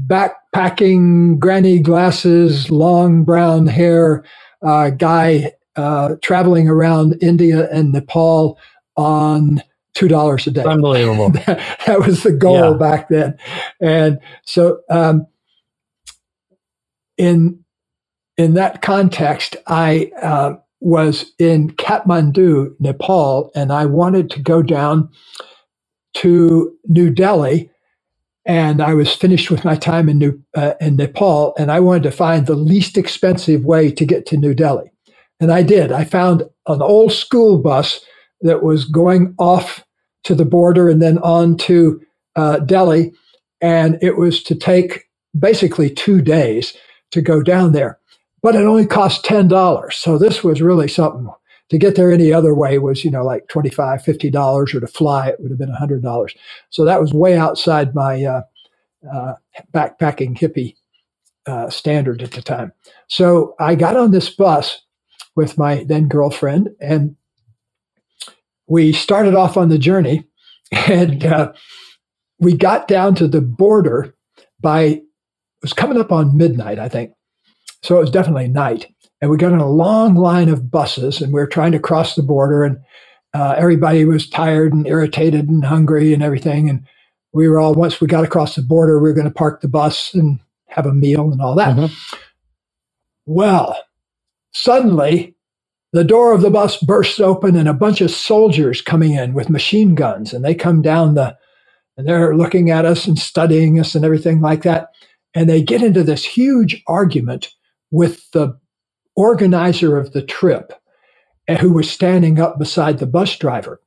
[0.06, 4.24] backpacking, granny glasses, long brown hair
[4.62, 8.60] uh, guy uh, traveling around India and Nepal
[8.96, 9.64] on
[9.96, 10.64] two dollars a day.
[10.64, 11.30] Unbelievable.
[11.48, 12.78] that, that, was the goal yeah.
[12.78, 13.38] back then,
[13.82, 15.26] and so um,
[17.18, 17.64] in
[18.38, 25.10] in that context, I uh, was in Kathmandu, Nepal, and I wanted to go down
[26.16, 27.72] to New Delhi.
[28.46, 32.04] And I was finished with my time in New uh, in Nepal, and I wanted
[32.04, 34.92] to find the least expensive way to get to New Delhi.
[35.42, 35.92] And I did.
[35.94, 38.02] I found an old school bus
[38.42, 39.86] that was going off
[40.26, 42.02] to the border and then on to
[42.36, 43.14] uh, Delhi.
[43.62, 45.06] And it was to take
[45.40, 46.76] basically two days
[47.12, 48.00] to go down there.
[48.44, 49.50] But it only cost $10.
[49.94, 51.30] So this was really something.
[51.70, 55.30] To get there any other way was, you know, like $25, $50, or to fly,
[55.30, 56.36] it would have been $100.
[56.70, 58.42] So that was way outside my uh,
[59.12, 59.34] uh,
[59.74, 60.76] backpacking hippie
[61.46, 62.72] uh, standard at the time.
[63.08, 64.82] So I got on this bus
[65.36, 67.16] with my then girlfriend, and
[68.68, 70.26] we started off on the journey
[70.72, 71.52] and uh,
[72.40, 74.16] we got down to the border
[74.60, 75.04] by, it
[75.62, 77.12] was coming up on midnight, I think.
[77.84, 78.88] So it was definitely night.
[79.22, 82.16] And we got in a long line of buses and we were trying to cross
[82.16, 82.78] the border and
[83.34, 86.70] uh, everybody was tired and irritated and hungry and everything.
[86.70, 86.86] And
[87.34, 89.68] we were all, once we got across the border, we were going to park the
[89.68, 91.76] bus and have a meal and all that.
[91.76, 92.16] Mm-hmm.
[93.26, 93.78] Well,
[94.52, 95.36] suddenly
[95.92, 99.50] the door of the bus bursts open and a bunch of soldiers coming in with
[99.50, 101.38] machine guns and they come down the
[101.98, 104.90] and they're looking at us and studying us and everything like that
[105.34, 107.54] and they get into this huge argument
[107.92, 108.58] with the
[109.16, 110.74] organizer of the trip
[111.60, 113.82] who was standing up beside the bus driver.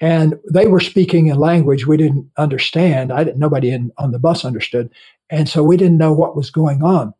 [0.00, 3.12] And they were speaking a language we didn't understand.
[3.12, 4.90] I didn't, nobody in, on the bus understood.
[5.28, 7.12] And so we didn't know what was going on.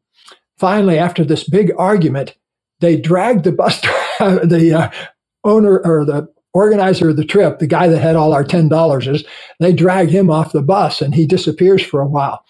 [0.56, 2.36] Finally, after this big argument,
[2.80, 3.80] they dragged the bus,
[4.20, 4.90] the uh,
[5.44, 9.24] owner or the organizer of the trip, the guy that had all our $10 is,
[9.60, 12.44] they dragged him off the bus and he disappears for a while.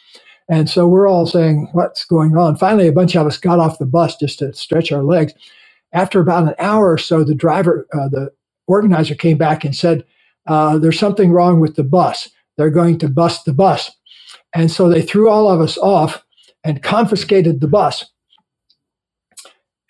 [0.49, 2.57] And so we're all saying, what's going on?
[2.57, 5.35] Finally, a bunch of us got off the bus just to stretch our legs.
[5.93, 8.33] After about an hour or so, the driver, uh, the
[8.67, 10.05] organizer came back and said,
[10.47, 12.29] uh, there's something wrong with the bus.
[12.57, 13.91] They're going to bust the bus.
[14.55, 16.25] And so they threw all of us off
[16.65, 18.05] and confiscated the bus.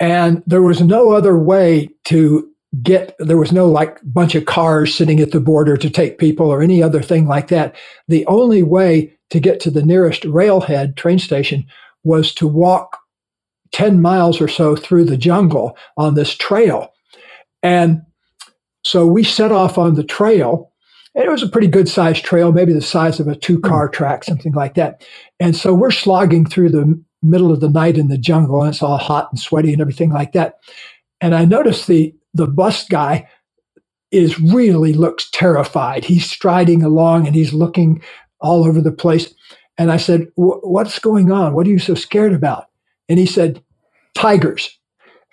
[0.00, 2.47] And there was no other way to
[2.82, 6.46] get, there was no like bunch of cars sitting at the border to take people
[6.46, 7.74] or any other thing like that.
[8.08, 11.66] The only way to get to the nearest railhead train station
[12.04, 12.98] was to walk
[13.72, 16.92] 10 miles or so through the jungle on this trail.
[17.62, 18.02] And
[18.84, 20.72] so we set off on the trail.
[21.14, 23.88] And it was a pretty good sized trail, maybe the size of a two car
[23.88, 23.92] hmm.
[23.92, 25.04] track, something like that.
[25.40, 28.82] And so we're slogging through the middle of the night in the jungle, and it's
[28.82, 30.60] all hot and sweaty and everything like that.
[31.20, 33.28] And I noticed the the bus guy
[34.10, 36.04] is really looks terrified.
[36.04, 38.02] He's striding along and he's looking
[38.40, 39.34] all over the place.
[39.76, 41.54] And I said, What's going on?
[41.54, 42.66] What are you so scared about?
[43.08, 43.62] And he said,
[44.14, 44.78] Tigers.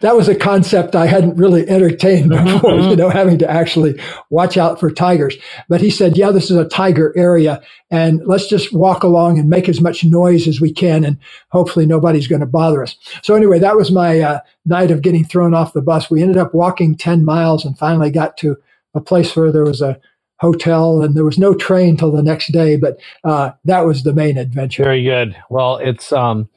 [0.00, 2.90] that was a concept I hadn't really entertained before, mm-hmm.
[2.90, 4.00] you know, having to actually
[4.30, 5.36] watch out for tigers.
[5.68, 9.48] But he said, yeah, this is a tiger area and let's just walk along and
[9.48, 11.04] make as much noise as we can.
[11.04, 11.18] And
[11.50, 12.96] hopefully nobody's going to bother us.
[13.22, 16.10] So anyway, that was my uh, night of getting thrown off the bus.
[16.10, 18.56] We ended up walking 10 miles and finally got to
[18.94, 19.98] a place where there was a
[20.44, 24.14] hotel and there was no train till the next day but uh, that was the
[24.14, 24.84] main adventure.
[24.84, 25.36] Very good.
[25.50, 26.48] Well it's um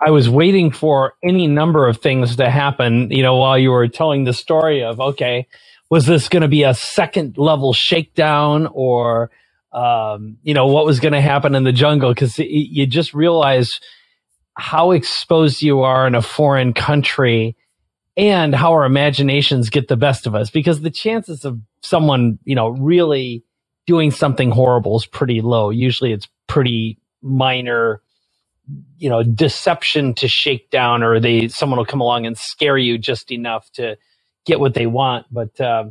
[0.00, 3.88] i was waiting for any number of things to happen you know while you were
[3.88, 5.46] telling the story of okay
[5.90, 9.30] was this going to be a second level shakedown or
[9.72, 12.10] um, you know what was going to happen in the jungle?
[12.14, 13.80] Because you just realize
[14.56, 17.56] how exposed you are in a foreign country
[18.16, 22.54] and how our imaginations get the best of us because the chances of someone, you
[22.54, 23.44] know, really
[23.86, 25.70] doing something horrible is pretty low.
[25.70, 28.00] Usually it's pretty minor,
[28.96, 32.98] you know, deception to shake down or they, someone will come along and scare you
[32.98, 33.96] just enough to
[34.46, 35.26] get what they want.
[35.30, 35.84] But, uh,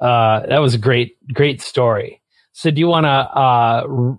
[0.00, 2.22] uh, that was a great, great story.
[2.52, 4.14] So do you want to, uh,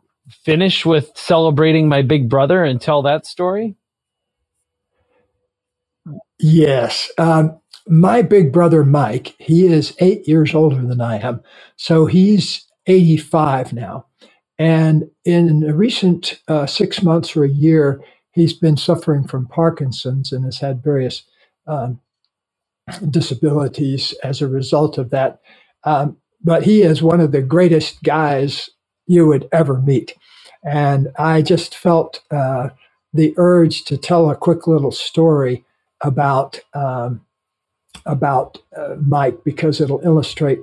[0.46, 3.76] finish with celebrating my big brother and tell that story?
[6.42, 7.12] Yes.
[7.20, 11.42] Um, my big brother, Mike, he is eight years older than I am.
[11.78, 14.08] So he's 85 now.
[14.60, 20.34] And in a recent uh, six months or a year, he's been suffering from Parkinson's
[20.34, 21.24] and has had various
[21.68, 22.02] um,
[23.12, 25.42] disabilities as a result of that.
[25.86, 28.70] Um, but he is one of the greatest guys
[29.08, 30.16] you would ever meet.
[30.64, 32.70] And I just felt uh,
[33.14, 35.66] the urge to tell a quick little story
[36.04, 37.22] about um,
[38.06, 40.60] about uh, Mike because it'll illustrate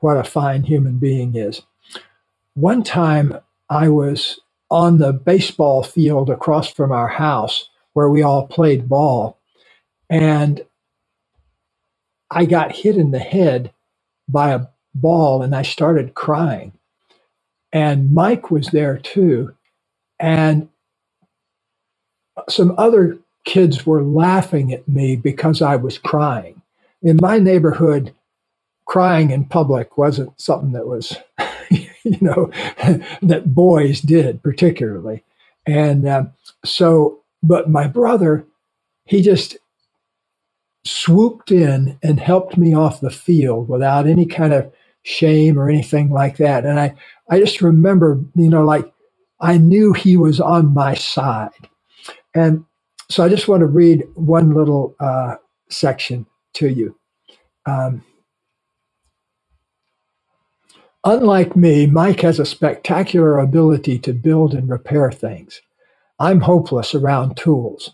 [0.00, 1.62] what a fine human being is.
[2.54, 3.38] One time
[3.70, 9.38] I was on the baseball field across from our house where we all played ball,
[10.10, 10.64] and
[12.30, 13.72] I got hit in the head
[14.28, 16.72] by a ball and I started crying.
[17.72, 19.54] And Mike was there too.
[20.20, 20.68] And
[22.48, 26.62] some other kids were laughing at me because I was crying.
[27.02, 28.14] In my neighborhood,
[28.86, 31.16] crying in public wasn't something that was,
[31.70, 32.50] you know,
[33.22, 35.22] that boys did particularly.
[35.66, 36.24] And uh,
[36.64, 38.46] so, but my brother,
[39.06, 39.56] he just
[40.84, 44.72] swooped in and helped me off the field without any kind of
[45.02, 46.64] shame or anything like that.
[46.66, 46.94] And I,
[47.30, 48.90] I just remember, you know, like
[49.40, 51.68] I knew he was on my side.
[52.34, 52.64] And
[53.14, 55.36] so I just want to read one little uh,
[55.70, 56.98] section to you.
[57.66, 58.04] Um,
[61.04, 65.62] Unlike me, Mike has a spectacular ability to build and repair things.
[66.20, 67.92] I'm hopeless around tools.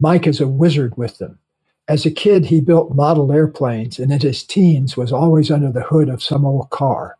[0.00, 1.40] Mike is a wizard with them.
[1.88, 5.84] As a kid, he built model airplanes, and in his teens was always under the
[5.84, 7.18] hood of some old car.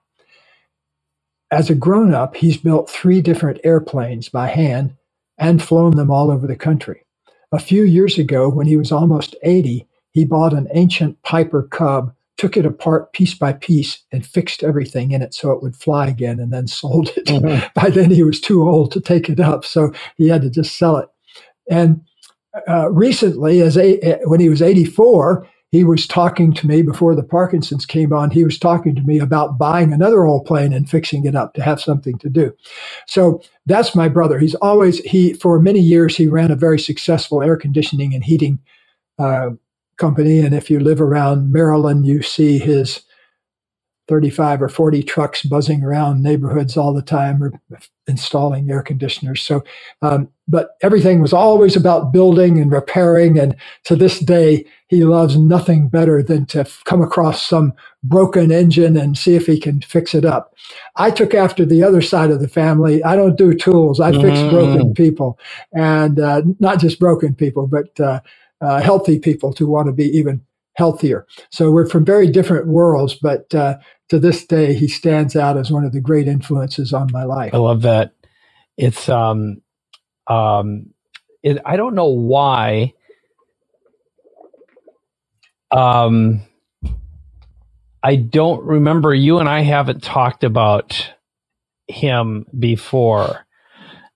[1.50, 4.96] As a grown up, he's built three different airplanes by hand
[5.38, 7.05] and flown them all over the country.
[7.52, 12.12] A few years ago, when he was almost 80, he bought an ancient Piper Cub,
[12.36, 16.08] took it apart piece by piece, and fixed everything in it so it would fly
[16.08, 17.26] again, and then sold it.
[17.26, 17.66] Mm-hmm.
[17.74, 20.76] by then, he was too old to take it up, so he had to just
[20.76, 21.08] sell it.
[21.70, 22.02] And
[22.68, 27.22] uh, recently, as a, when he was 84, he was talking to me before the
[27.22, 28.30] Parkinson's came on.
[28.30, 31.62] He was talking to me about buying another old plane and fixing it up to
[31.62, 32.52] have something to do.
[33.06, 34.38] So that's my brother.
[34.38, 38.60] He's always he for many years he ran a very successful air conditioning and heating
[39.18, 39.50] uh,
[39.96, 40.38] company.
[40.40, 43.02] And if you live around Maryland, you see his
[44.08, 47.52] 35 or 40 trucks buzzing around neighborhoods all the time or
[48.06, 49.42] installing air conditioners.
[49.42, 49.64] So,
[50.00, 53.36] um, but everything was always about building and repairing.
[53.38, 57.72] And to this day, he loves nothing better than to come across some
[58.04, 60.54] broken engine and see if he can fix it up.
[60.94, 63.02] I took after the other side of the family.
[63.02, 63.98] I don't do tools.
[63.98, 64.50] I fix mm.
[64.50, 65.38] broken people
[65.72, 68.20] and uh, not just broken people, but uh,
[68.60, 70.42] uh, healthy people to want to be even
[70.76, 71.26] healthier.
[71.50, 73.78] So we're from very different worlds, but uh,
[74.10, 77.52] to this day, he stands out as one of the great influences on my life.
[77.54, 78.14] I love that.
[78.76, 79.62] It's um,
[80.26, 80.88] um,
[81.42, 82.94] it, I don't know why.
[85.72, 86.42] Um,
[88.02, 91.12] I don't remember you and I haven't talked about
[91.88, 93.46] him before,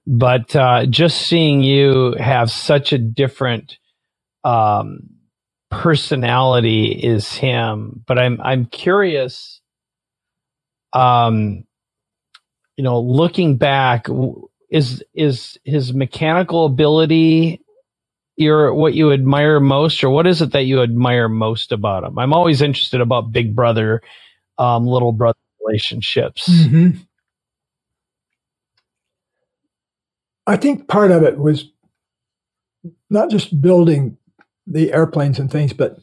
[0.07, 3.79] but uh, just seeing you have such a different
[4.45, 5.11] um,
[5.71, 8.05] personality is him.
[8.07, 9.60] But I'm I'm curious.
[10.93, 11.65] Um,
[12.77, 14.07] you know, looking back,
[14.71, 17.61] is is his mechanical ability
[18.37, 22.19] your what you admire most, or what is it that you admire most about him?
[22.19, 24.01] I'm always interested about big brother,
[24.59, 26.49] um, little brother relationships.
[26.49, 26.99] Mm-hmm.
[30.47, 31.71] I think part of it was
[33.11, 34.17] not just building
[34.67, 35.99] the airplanes and things, but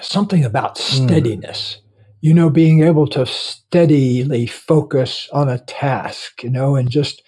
[0.00, 1.06] something about hmm.
[1.06, 1.76] steadiness.
[1.76, 1.87] Mm.
[2.20, 7.22] You know, being able to steadily focus on a task, you know, and just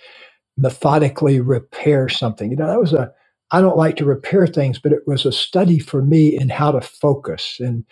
[0.59, 2.51] methodically repair something.
[2.51, 3.12] You know, that was a,
[3.53, 6.72] I don't like to repair things, but it was a study for me in how
[6.72, 7.84] to focus and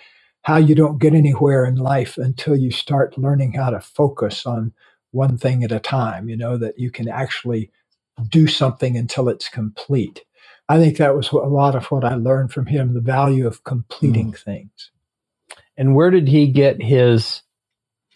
[0.43, 4.73] how you don't get anywhere in life until you start learning how to focus on
[5.13, 7.71] one thing at a time, you know, that you can actually
[8.31, 10.23] do something until it's complete.
[10.69, 13.65] I think that was a lot of what I learned from him the value of
[13.65, 14.39] completing mm.
[14.39, 14.91] things.
[15.79, 17.43] And where did he get his?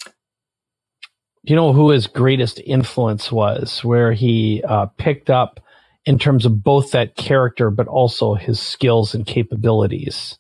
[0.05, 3.83] Do you know who his greatest influence was?
[3.85, 5.61] Where he uh, picked up
[6.05, 10.39] in terms of both that character, but also his skills and capabilities?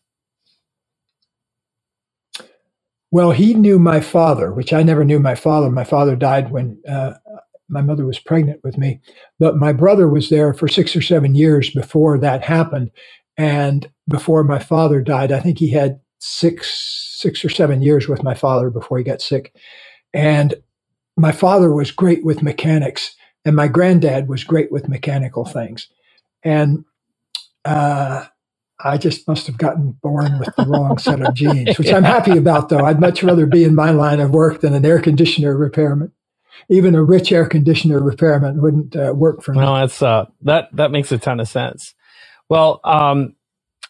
[3.12, 5.70] Well, he knew my father, which I never knew my father.
[5.70, 7.12] My father died when uh,
[7.68, 9.00] my mother was pregnant with me.
[9.38, 12.90] But my brother was there for six or seven years before that happened.
[13.36, 18.22] And before my father died, I think he had six, six or seven years with
[18.24, 19.54] my father before he got sick.
[20.14, 20.54] And
[21.16, 25.88] my father was great with mechanics, and my granddad was great with mechanical things.
[26.44, 26.84] And
[27.64, 28.26] uh,
[28.84, 32.38] I just must have gotten born with the wrong set of genes, which I'm happy
[32.38, 32.84] about, though.
[32.84, 36.12] I'd much rather be in my line of work than an air conditioner repairman
[36.70, 39.60] even a rich air conditioner repairman wouldn't uh, work for me.
[39.62, 41.94] No, that's uh, that that makes a ton of sense.
[42.48, 43.34] Well, um,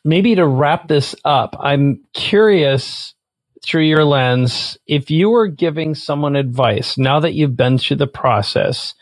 [0.05, 3.15] maybe to wrap this up, I'm curious
[3.65, 8.09] through your lens if you were giving someone advice now that you've been through the
[8.09, 8.95] process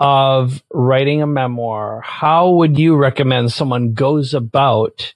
[0.00, 5.14] of writing a memoir, how would you recommend someone goes about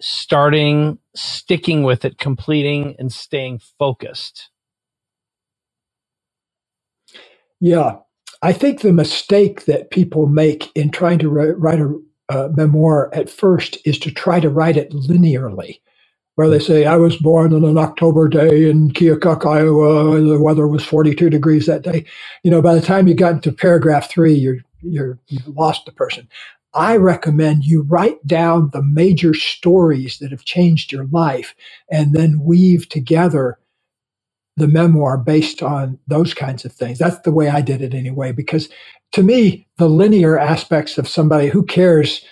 [0.00, 4.50] starting, sticking with it, completing, and staying focused?
[7.60, 7.98] Yeah.
[8.42, 11.94] I think the mistake that people make in trying to write a,
[12.28, 15.80] a memoir at first is to try to write it linearly,
[16.36, 20.16] where they say, I was born on an October day in Keokuk, Iowa.
[20.16, 22.06] and The weather was 42 degrees that day.
[22.44, 25.92] You know, by the time you got into paragraph three, you're, you're, you've lost the
[25.92, 26.28] person.
[26.74, 31.54] I recommend you write down the major stories that have changed your life
[31.90, 33.58] and then weave together
[34.56, 37.00] the memoir based on those kinds of things.
[37.00, 38.70] That's the way I did it anyway, because
[39.14, 42.24] to me, the linear aspects of somebody who cares,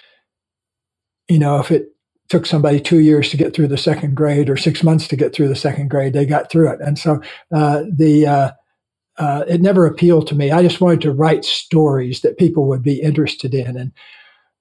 [1.29, 1.95] you know, if it
[2.29, 5.33] took somebody two years to get through the second grade or six months to get
[5.33, 6.81] through the second grade, they got through it.
[6.81, 7.23] And so
[7.55, 8.51] uh, the uh,
[9.17, 10.51] uh, it never appealed to me.
[10.51, 13.77] I just wanted to write stories that people would be interested in.
[13.77, 13.93] And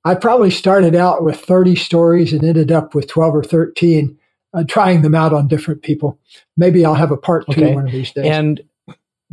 [0.06, 4.16] I probably started out with 30 stories and ended up with 12 or 13
[4.54, 6.20] uh, trying them out on different people.
[6.56, 7.74] Maybe I'll have a part two okay.
[7.74, 8.26] one of these days.
[8.26, 8.62] And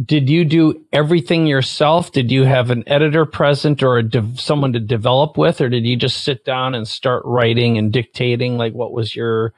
[0.04, 2.12] did you do everything yourself?
[2.12, 5.96] Did you have an editor present or de- someone to develop with, or did you
[5.96, 8.56] just sit down and start writing and dictating?
[8.56, 9.54] Like, what was your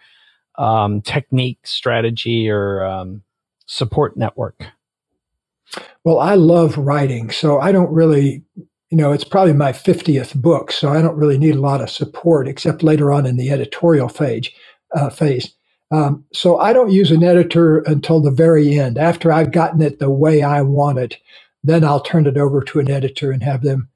[0.57, 3.23] um, technique, strategy, or um,
[3.67, 4.65] support network?
[6.05, 8.43] Well, I love writing, so I don't really
[8.91, 11.91] you know, it's probably my 50th book, so I don't really need a lot of
[11.91, 14.51] support except later on in the editorial phase.
[14.93, 15.55] Uh, phase.
[15.91, 18.99] Um, so I don't use an editor until the very end.
[18.99, 21.19] After I've gotten it the way I want it,
[21.65, 23.89] then I'll turn it over to an editor and have them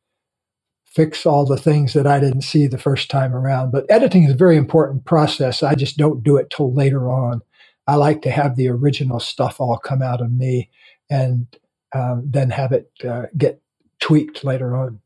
[0.87, 3.73] fix all the things that I didn't see the first time around.
[3.73, 5.63] But editing is a very important process.
[5.63, 7.43] I just don't do it till later on.
[7.87, 10.71] I like to have the original stuff all come out of me
[11.11, 11.47] and
[11.95, 13.61] um, then have it uh, get
[14.01, 15.01] tweaked later on.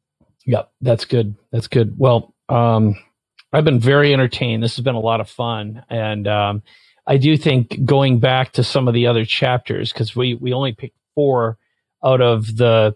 [0.47, 1.35] Yep, that's good.
[1.53, 1.95] That's good.
[1.99, 2.97] Well, um,
[3.53, 4.63] I've been very entertained.
[4.63, 6.63] This has been a lot of fun, and um,
[7.07, 10.73] I do think going back to some of the other chapters because we we only
[10.73, 11.59] picked four
[12.05, 12.95] out of the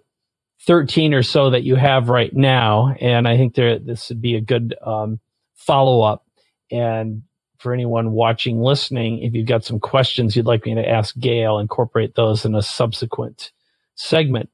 [0.66, 2.94] 13 or so that you have right now.
[3.00, 5.18] And I think there, this would be a good um,
[5.54, 6.24] follow up.
[6.70, 7.22] And
[7.58, 11.44] for anyone watching, listening, if you've got some questions you'd like me to ask Gay,
[11.44, 13.52] incorporate those in a subsequent
[13.94, 14.50] segment.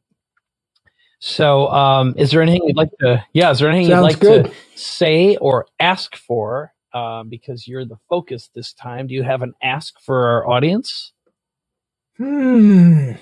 [1.21, 3.25] So, um, is there anything you'd like to?
[3.33, 4.45] Yeah, is there anything Sounds you'd like good.
[4.47, 6.73] to say or ask for?
[6.95, 9.09] Um, because you're the focus this time.
[9.09, 11.13] Do you have an ask for our audience?
[12.17, 13.13] Hmm.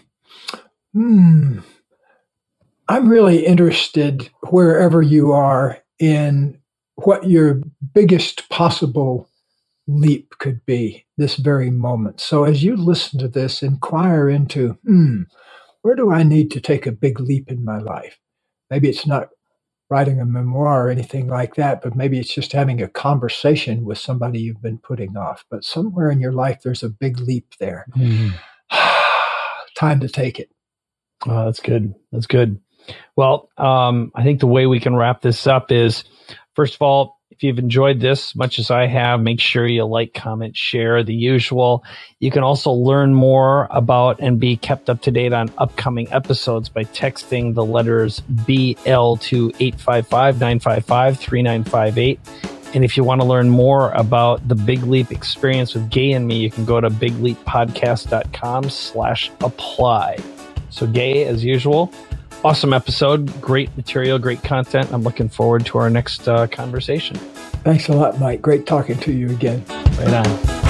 [0.93, 1.59] Hmm.
[2.89, 6.61] I'm really interested wherever you are in
[6.95, 7.61] what your
[7.95, 9.29] biggest possible
[9.89, 12.21] leap could be this very moment.
[12.21, 15.23] So as you listen to this, inquire into, hmm,
[15.87, 18.19] where do I need to take a big leap in my life?
[18.71, 19.29] Maybe it's not
[19.89, 23.97] writing a memoir or anything like that, but maybe it's just having a conversation with
[23.97, 25.45] somebody you've been putting off.
[25.49, 27.87] But somewhere in your life, there's a big leap there.
[27.97, 28.33] Mm.
[29.77, 30.51] Time to take it.
[31.25, 31.95] Oh, that's good.
[32.11, 32.61] That's good.
[33.15, 36.03] Well, um, I think the way we can wrap this up is
[36.57, 40.15] first of all, if you've enjoyed this much as I have, make sure you like,
[40.15, 41.85] comment, share the usual.
[42.19, 46.71] You can also learn more about and be kept up to date on upcoming episodes
[46.71, 52.21] by texting the letters BL to 855 955 3958.
[52.75, 56.27] And if you want to learn more about the Big Leap experience with Gay and
[56.27, 60.17] me, you can go to bigleappodcast.com slash apply.
[60.71, 61.93] So Gay, as usual,
[62.45, 63.41] awesome episode.
[63.41, 64.93] Great material, great content.
[64.93, 67.17] I'm looking forward to our next uh, conversation.
[67.65, 68.43] Thanks a lot, Mike.
[68.43, 69.65] Great talking to you again.
[69.99, 70.66] Right on.